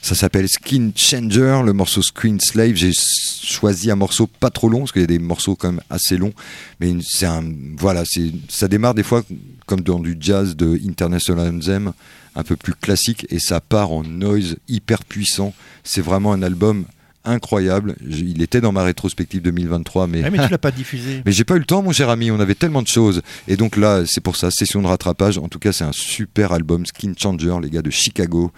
[0.00, 2.76] Ça s'appelle Skin Changer, le morceau Screen Slave.
[2.76, 5.82] J'ai choisi un morceau pas trop long parce qu'il y a des morceaux quand même
[5.90, 6.32] assez longs,
[6.80, 7.44] mais c'est un
[7.76, 9.22] voilà, c'est ça démarre des fois
[9.66, 11.92] comme dans du jazz de International Anthem,
[12.34, 15.52] un peu plus classique et ça part en noise hyper puissant.
[15.84, 16.86] C'est vraiment un album
[17.24, 17.96] incroyable.
[18.08, 21.22] Il était dans ma rétrospective 2023, mais Ah, mais tu l'as pas diffusé.
[21.24, 22.30] mais j'ai pas eu le temps, mon cher ami.
[22.30, 23.22] On avait tellement de choses.
[23.48, 25.38] Et donc là, c'est pour ça, session de rattrapage.
[25.38, 28.52] En tout cas, c'est un super album, Skin Changer, les gars de Chicago.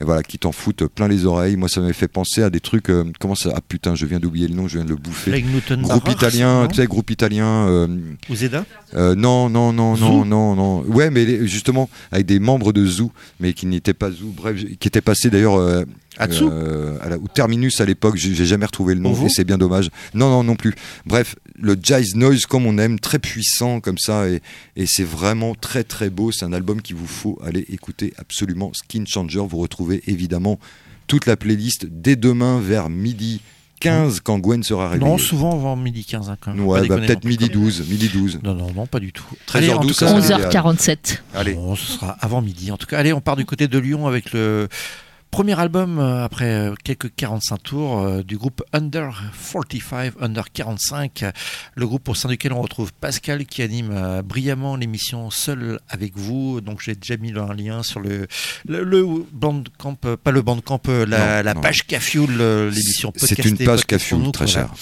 [0.00, 1.56] Et voilà, qui t'en foutent plein les oreilles.
[1.56, 2.88] Moi, ça m'avait fait penser à des trucs.
[2.88, 5.30] euh, comment ça Ah putain, je viens d'oublier le nom, je viens de le bouffer.
[5.82, 7.66] Groupe Barras, italien, tu sais, groupe italien.
[7.68, 7.88] euh,
[8.30, 8.64] Ou Zeda
[8.94, 10.80] euh, non, non, non, non, non, non.
[10.82, 13.10] Ouais, mais les- justement, avec des membres de Zoo,
[13.40, 14.32] mais qui n'étaient pas Zoo.
[14.36, 15.56] Bref, qui étaient passés d'ailleurs.
[15.58, 15.84] euh,
[16.50, 19.28] euh, à la- au terminus à l'époque, j'ai j'ai jamais retrouvé le nom Ovo et
[19.30, 19.88] c'est bien dommage.
[20.14, 20.74] Non, non, non plus.
[21.06, 24.40] Bref, le jazz noise comme on aime, très puissant comme ça et,
[24.76, 26.32] et c'est vraiment très très beau.
[26.32, 28.72] C'est un album qu'il vous faut aller écouter absolument.
[28.74, 30.58] Skin Changer, vous retrouvez évidemment
[31.06, 33.40] toute la playlist dès demain vers midi
[33.80, 35.10] 15 quand Gwen sera réveillée.
[35.10, 36.64] Non, souvent avant midi 15 hein, quand même.
[36.64, 38.40] Ouais, bah, peut-être midi 12, midi 12.
[38.42, 39.24] Non, non, non, pas du tout.
[39.48, 41.18] 13h12, en tout ça cas, serait 11h47.
[41.34, 41.54] Allez.
[41.54, 42.70] Bon, ce sera avant midi.
[42.70, 44.68] En tout cas, allez, on part du côté de Lyon avec le
[45.30, 49.10] premier album euh, après euh, quelques 45 tours euh, du groupe Under
[49.52, 51.32] 45, Under 45, euh,
[51.74, 56.60] le groupe au sein duquel on retrouve Pascal qui anime brillamment l'émission Seul avec vous.
[56.60, 58.26] Donc j'ai déjà mis un lien sur le
[58.66, 61.60] le, le Bandcamp, pas le Bandcamp, la, Non, la non.
[61.60, 62.30] page Cafioul,
[62.70, 64.68] l'émission C'est podcastée, une page podcast Cafioul, très voilà.
[64.68, 64.74] chère.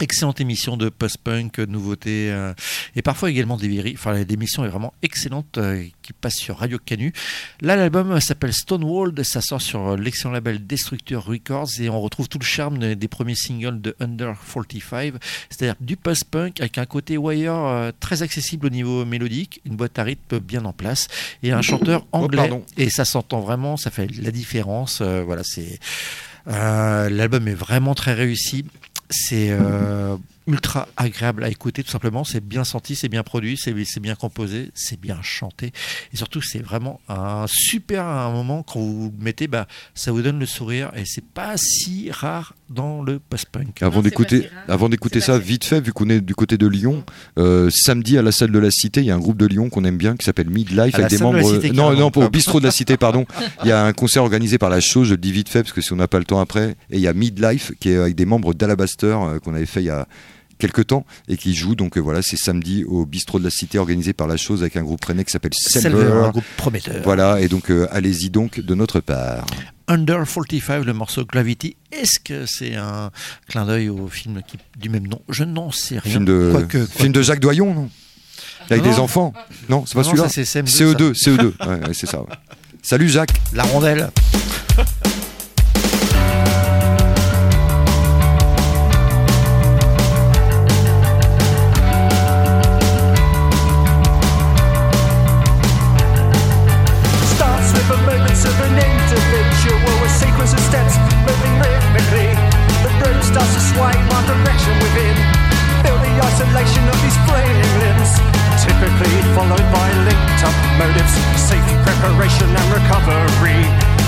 [0.00, 2.52] Excellente émission de post-punk, nouveautés, euh,
[2.96, 3.92] et parfois également des.
[3.94, 7.12] Enfin, l'émission est vraiment excellente euh, qui passe sur Radio Canu.
[7.60, 12.28] Là, l'album s'appelle Stonewall, ça sort sur euh, l'excellent label Destructor Records et on retrouve
[12.28, 15.14] tout le charme de- des premiers singles de Under 45,
[15.50, 19.98] c'est-à-dire du post-punk avec un côté wire euh, très accessible au niveau mélodique, une boîte
[20.00, 21.06] à rythme bien en place
[21.44, 22.38] et un chanteur anglais.
[22.38, 22.64] pardon.
[22.76, 25.00] et ça s'entend vraiment, ça fait la différence.
[25.00, 25.78] voilà, c'est.
[26.46, 28.64] L'album est vraiment très réussi.
[29.12, 30.16] C'est euh,
[30.46, 32.24] ultra agréable à écouter, tout simplement.
[32.24, 35.72] C'est bien senti, c'est bien produit, c'est bien composé, c'est bien chanté.
[36.12, 40.46] Et surtout, c'est vraiment un super moment quand vous mettez, bah, ça vous donne le
[40.46, 40.90] sourire.
[40.96, 43.82] Et c'est pas si rare dans le post-punk.
[43.82, 47.04] Avant d'écouter, avant d'écouter ça, vite fait, vu qu'on est du côté de Lyon,
[47.38, 49.70] euh, samedi à la salle de la Cité, il y a un groupe de Lyon
[49.70, 51.42] qu'on aime bien qui s'appelle Midlife avec des de membres.
[51.42, 53.26] Cité, non, non, pas au bistrot de la Cité, pardon.
[53.64, 55.72] Il y a un concert organisé par la chose, je le dis vite fait parce
[55.72, 57.96] que si on n'a pas le temps après, et il y a Midlife qui est
[57.96, 60.06] avec des membres d'Alabaster euh, qu'on avait fait il y a
[60.62, 61.74] quelques temps et qui joue.
[61.74, 64.76] Donc euh, voilà c'est samedi au bistrot de la cité organisé par la chose avec
[64.76, 67.02] un groupe rennais qui s'appelle Selver, un groupe prometteur.
[67.04, 69.44] voilà et donc euh, allez-y donc de notre part.
[69.88, 71.76] Under 45, le morceau Gravity.
[71.90, 73.10] Est-ce que c'est un
[73.48, 75.20] clin d'œil au film qui- du même nom?
[75.28, 76.12] Je n'en sais rien.
[76.12, 77.90] film de Quoique- film de Jacques Doyon non?
[78.70, 79.32] Avec Non, des enfants.
[79.68, 80.28] Non c'est pas celui-là.
[80.28, 82.28] c'est CM2, CE2 CE2 ouais, ouais, c'est ça ouais.
[82.80, 83.34] salut Jacques.
[83.52, 84.10] La rondelle.
[110.82, 113.62] Motives, safe preparation and recovery.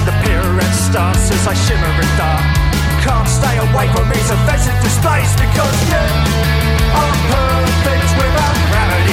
[0.06, 2.42] The pirouette starts as I shimmer and dart.
[3.06, 6.04] Can't stay away from these offensive displays because you
[6.98, 9.03] are perfect without gravity.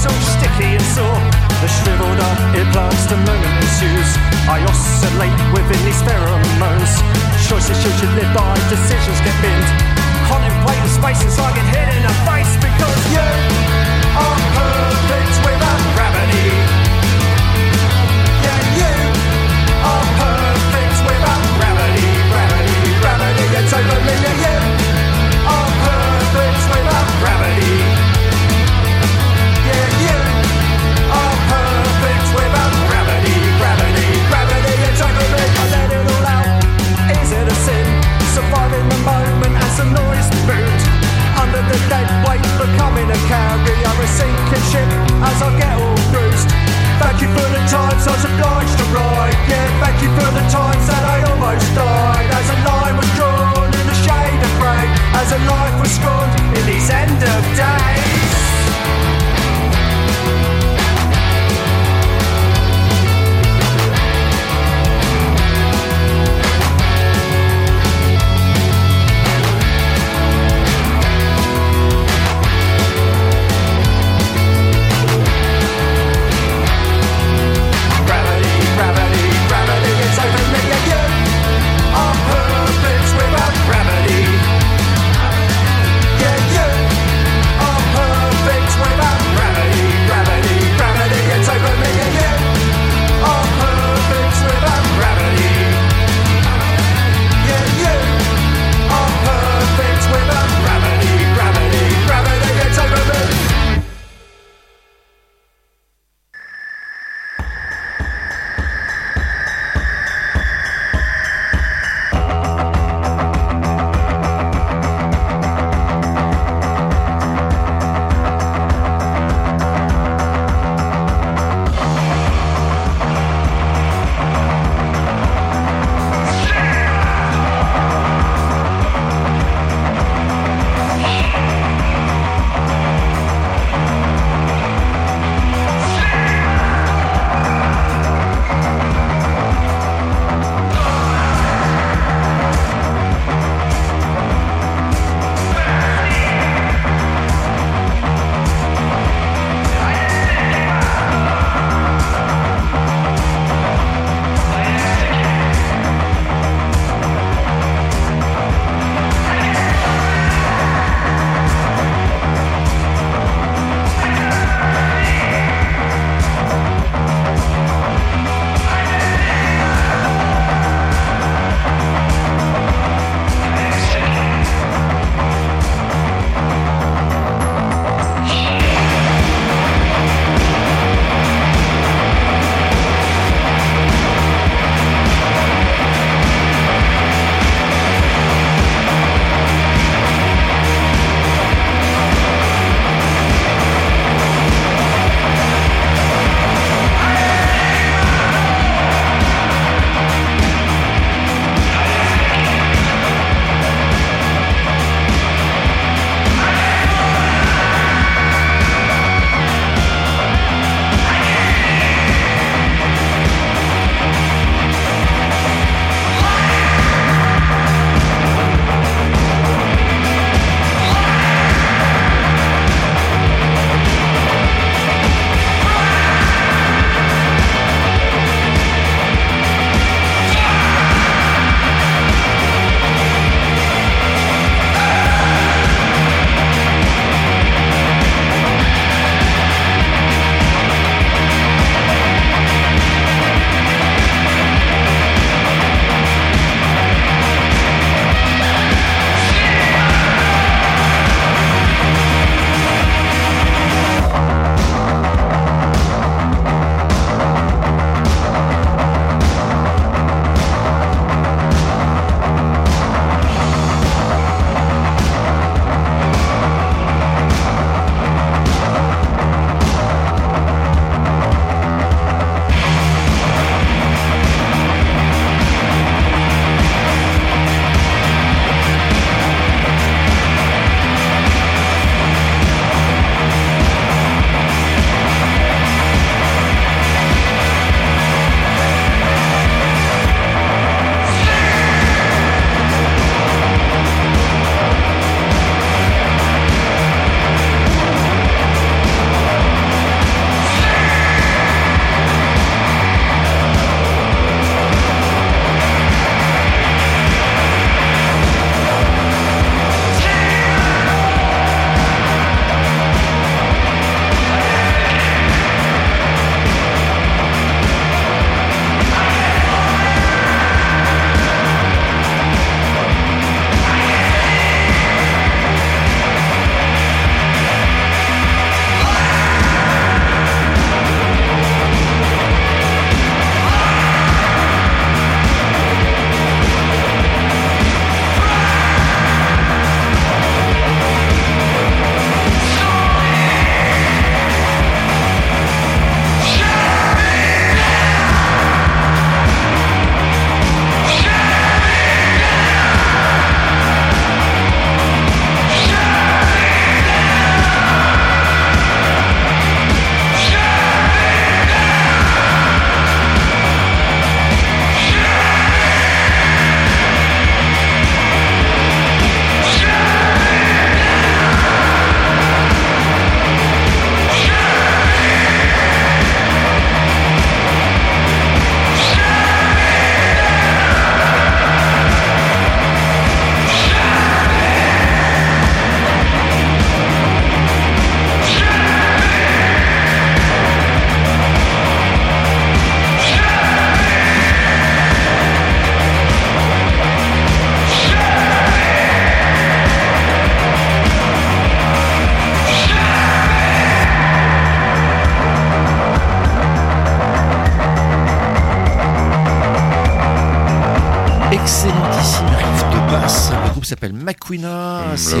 [0.00, 1.20] Is all sticky and sore.
[1.60, 4.10] The shriveled up earplugs, the moment ensues.
[4.48, 6.92] I oscillate within these pheromones.
[7.48, 9.68] Choices you should live by, decisions get binned.
[10.24, 13.69] Contemplate the spaces I get hit in the face because you
[44.18, 44.88] sinking ship
[45.22, 46.50] as I get all bruised.
[47.00, 49.36] Thank you for the times I was obliged to ride.
[49.48, 52.28] Yeah, thank you for the times that I almost died.
[52.38, 54.86] As a line was drawn in the shade of grey,
[55.20, 56.49] as a life was scorned.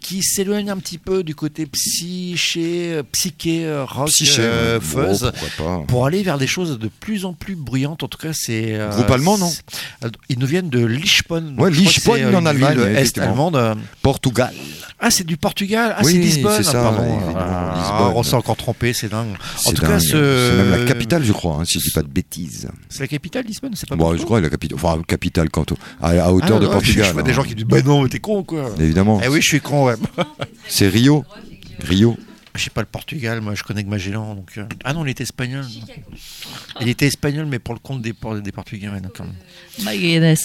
[0.00, 5.30] qui s'éloigne un petit peu du côté psyché, euh, psyché, euh, rock, Psyché, euh, fuzz,
[5.58, 5.82] pas.
[5.86, 8.02] pour aller vers des choses de plus en plus bruyantes.
[8.02, 9.52] En tout cas, c'est euh, Groupe allemand, non
[10.28, 11.54] Ils nous viennent de Lichpon.
[11.58, 13.56] Ouais, euh, en Allemagne, est-allemande.
[13.56, 13.74] euh.
[14.02, 14.52] Portugal.
[15.02, 15.94] Ah, c'est du Portugal.
[15.96, 16.56] Ah, Oui, c'est Lisbonne.
[16.58, 17.18] c'est ça, pardon.
[17.36, 18.12] Ah, Lisbonne.
[18.16, 19.34] on s'est encore trompé, c'est dingue.
[19.64, 22.02] En tout cas, ce- c'est même la capitale, je crois, hein, si je dis pas
[22.02, 22.68] de bêtises.
[22.88, 25.72] C'est la capitale, Lisbonne, c'est pas Bon, je crois la capitale, enfin capitale quand
[26.02, 27.06] à, à hauteur Ah, de non, Portugal.
[27.08, 27.34] Je vois des hein.
[27.34, 28.70] gens qui disent Bah non, t'es con quoi.
[28.80, 29.20] Évidemment.
[29.22, 29.94] Eh oui, je suis con, ouais.
[30.68, 31.24] C'est Rio.
[31.80, 32.16] Rio.
[32.54, 34.34] Je sais pas le Portugal, moi je connais que Magellan.
[34.34, 35.64] Donc, euh, Ah non, il était espagnol.
[36.80, 38.12] Il était espagnol, mais pour le compte des,
[38.42, 38.88] des Portugais.
[38.88, 39.00] ouais.
[39.84, 40.36] Magallanes.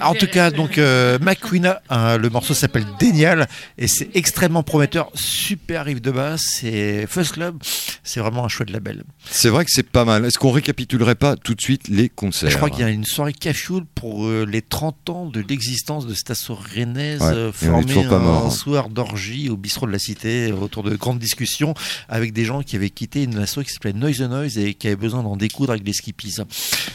[0.00, 3.48] En tout cas, donc euh, McQuina, hein, le morceau s'appelle Dénial
[3.78, 5.10] et c'est extrêmement prometteur.
[5.14, 7.58] Super riff de basse, c'est Fuzz Club,
[8.04, 9.02] c'est vraiment un chouette label.
[9.28, 10.24] C'est vrai que c'est pas mal.
[10.24, 13.04] Est-ce qu'on récapitulerait pas tout de suite les concerts Je crois qu'il y a une
[13.04, 17.50] soirée Cafioul pour euh, les 30 ans de l'existence de cette asso rennaise Ouais, euh,
[17.50, 18.50] et formée pas mort, un hein.
[18.50, 21.74] soir d'orgie au bistrot de la Cité autour de grandes discussions
[22.08, 24.86] avec des gens qui avaient quitté une asso qui s'appelait Noise the Noise et qui
[24.86, 26.36] avaient besoin d'en découdre avec des skippies.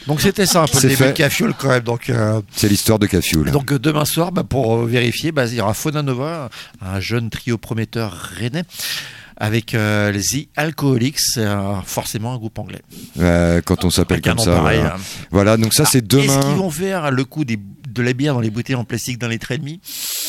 [0.08, 1.84] Donc c'était ça un peu le début de quand même.
[1.84, 3.50] Donc, euh, C'est l'histoire de Cafioul.
[3.52, 6.50] donc euh, demain soir, bah, pour euh, vérifier, bah, il y aura Fauna Nova,
[6.82, 8.64] un jeune trio prometteur rennais.
[9.40, 12.82] Avec euh, les The Alcoholics, euh, forcément un groupe anglais.
[13.20, 14.56] Euh, quand on s'appelle comme ça.
[14.56, 14.96] pareil, voilà.
[14.96, 15.00] hein.
[15.30, 16.56] Voilà, donc ça c'est Est-ce qu'ils demain.
[16.56, 19.52] vont faire le coup des, de la bière dans les bouteilles en plastique d'un litre
[19.52, 19.80] et demi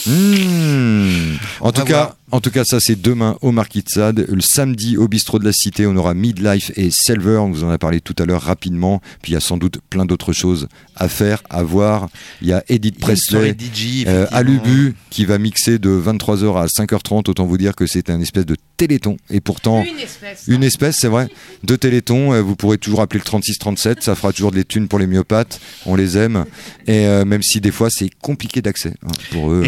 [0.07, 1.37] Mmh.
[1.61, 2.17] En On tout cas, voir.
[2.31, 4.27] En tout cas, ça c'est demain au Marquisade.
[4.29, 7.39] Le samedi au Bistrot de la Cité, on aura Midlife et Selver.
[7.39, 9.01] On vous en a parlé tout à l'heure rapidement.
[9.23, 12.09] Puis il y a sans doute plein d'autres choses à faire, à voir.
[12.43, 13.57] Il y a Edith Presley,
[14.07, 17.31] euh, Alubu, qui va mixer de 23h à 5h30.
[17.31, 19.17] Autant vous dire que c'est un espèce de téléthon.
[19.31, 19.83] Et pourtant,
[20.47, 20.99] une espèce, hein.
[21.01, 21.29] c'est vrai,
[21.65, 22.35] de téléthon.
[22.35, 24.03] Euh, vous pourrez toujours appeler le 36 37.
[24.03, 25.61] Ça fera toujours des thunes pour les myopathes.
[25.87, 26.45] On les aime.
[26.87, 29.65] Et euh, même si des fois c'est compliqué d'accès hein, pour eux.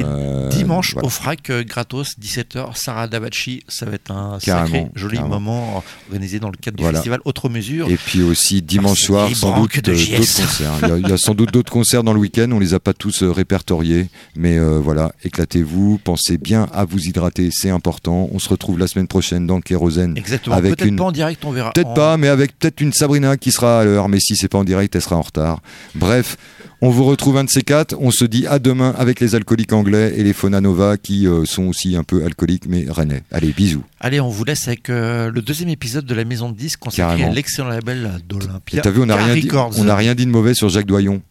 [0.50, 1.06] Dimanche, voilà.
[1.06, 6.40] au FRAC, gratos, 17 Sarah Davachi, ça va être un carrément, sacré joli moment organisé
[6.40, 7.88] dans le cadre du festival Autre Mesure.
[7.88, 10.98] Et puis aussi ah, dimanche soir, sans doute euh, d'autres concerts.
[10.98, 13.22] Il y, a, sans doute d'autres concerts dans le week-end, on les a pas tous
[13.22, 18.28] euh, répertoriés, mais euh, voilà, éclatez-vous, pensez bien à vous hydrater, c'est important.
[18.32, 20.16] On se retrouve la semaine prochaine dans le kérosène.
[20.16, 21.72] Exactement, peut-être pas en direct, on verra.
[21.72, 24.58] Peut-être pas, mais avec peut-être une Sabrina qui sera à l'heure, mais si c'est pas
[24.58, 25.60] en direct, elle sera en retard.
[25.94, 26.36] Bref,
[26.82, 27.94] on vous retrouve un de ces quatre.
[28.00, 31.64] On se dit à demain avec les alcooliques anglais et les Fonanova qui euh, sont
[31.64, 33.22] aussi un peu alcooliques mais rennais.
[33.30, 33.84] Allez, bisous.
[34.00, 37.24] Allez, on vous laisse avec euh, le deuxième épisode de la Maison de Disques consacré
[37.24, 38.82] à l'excellent label d'Olympia.
[38.82, 41.22] t'as vu, on n'a rien, dit- on rien dit de mauvais sur Jacques Doyon.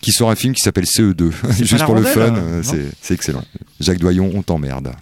[0.00, 1.30] Qui sort un film qui s'appelle CE2.
[1.42, 3.42] C'est pas Juste la pour le fun, euh, euh, c'est excellent.
[3.80, 4.92] Jacques Doyon, on t'emmerde.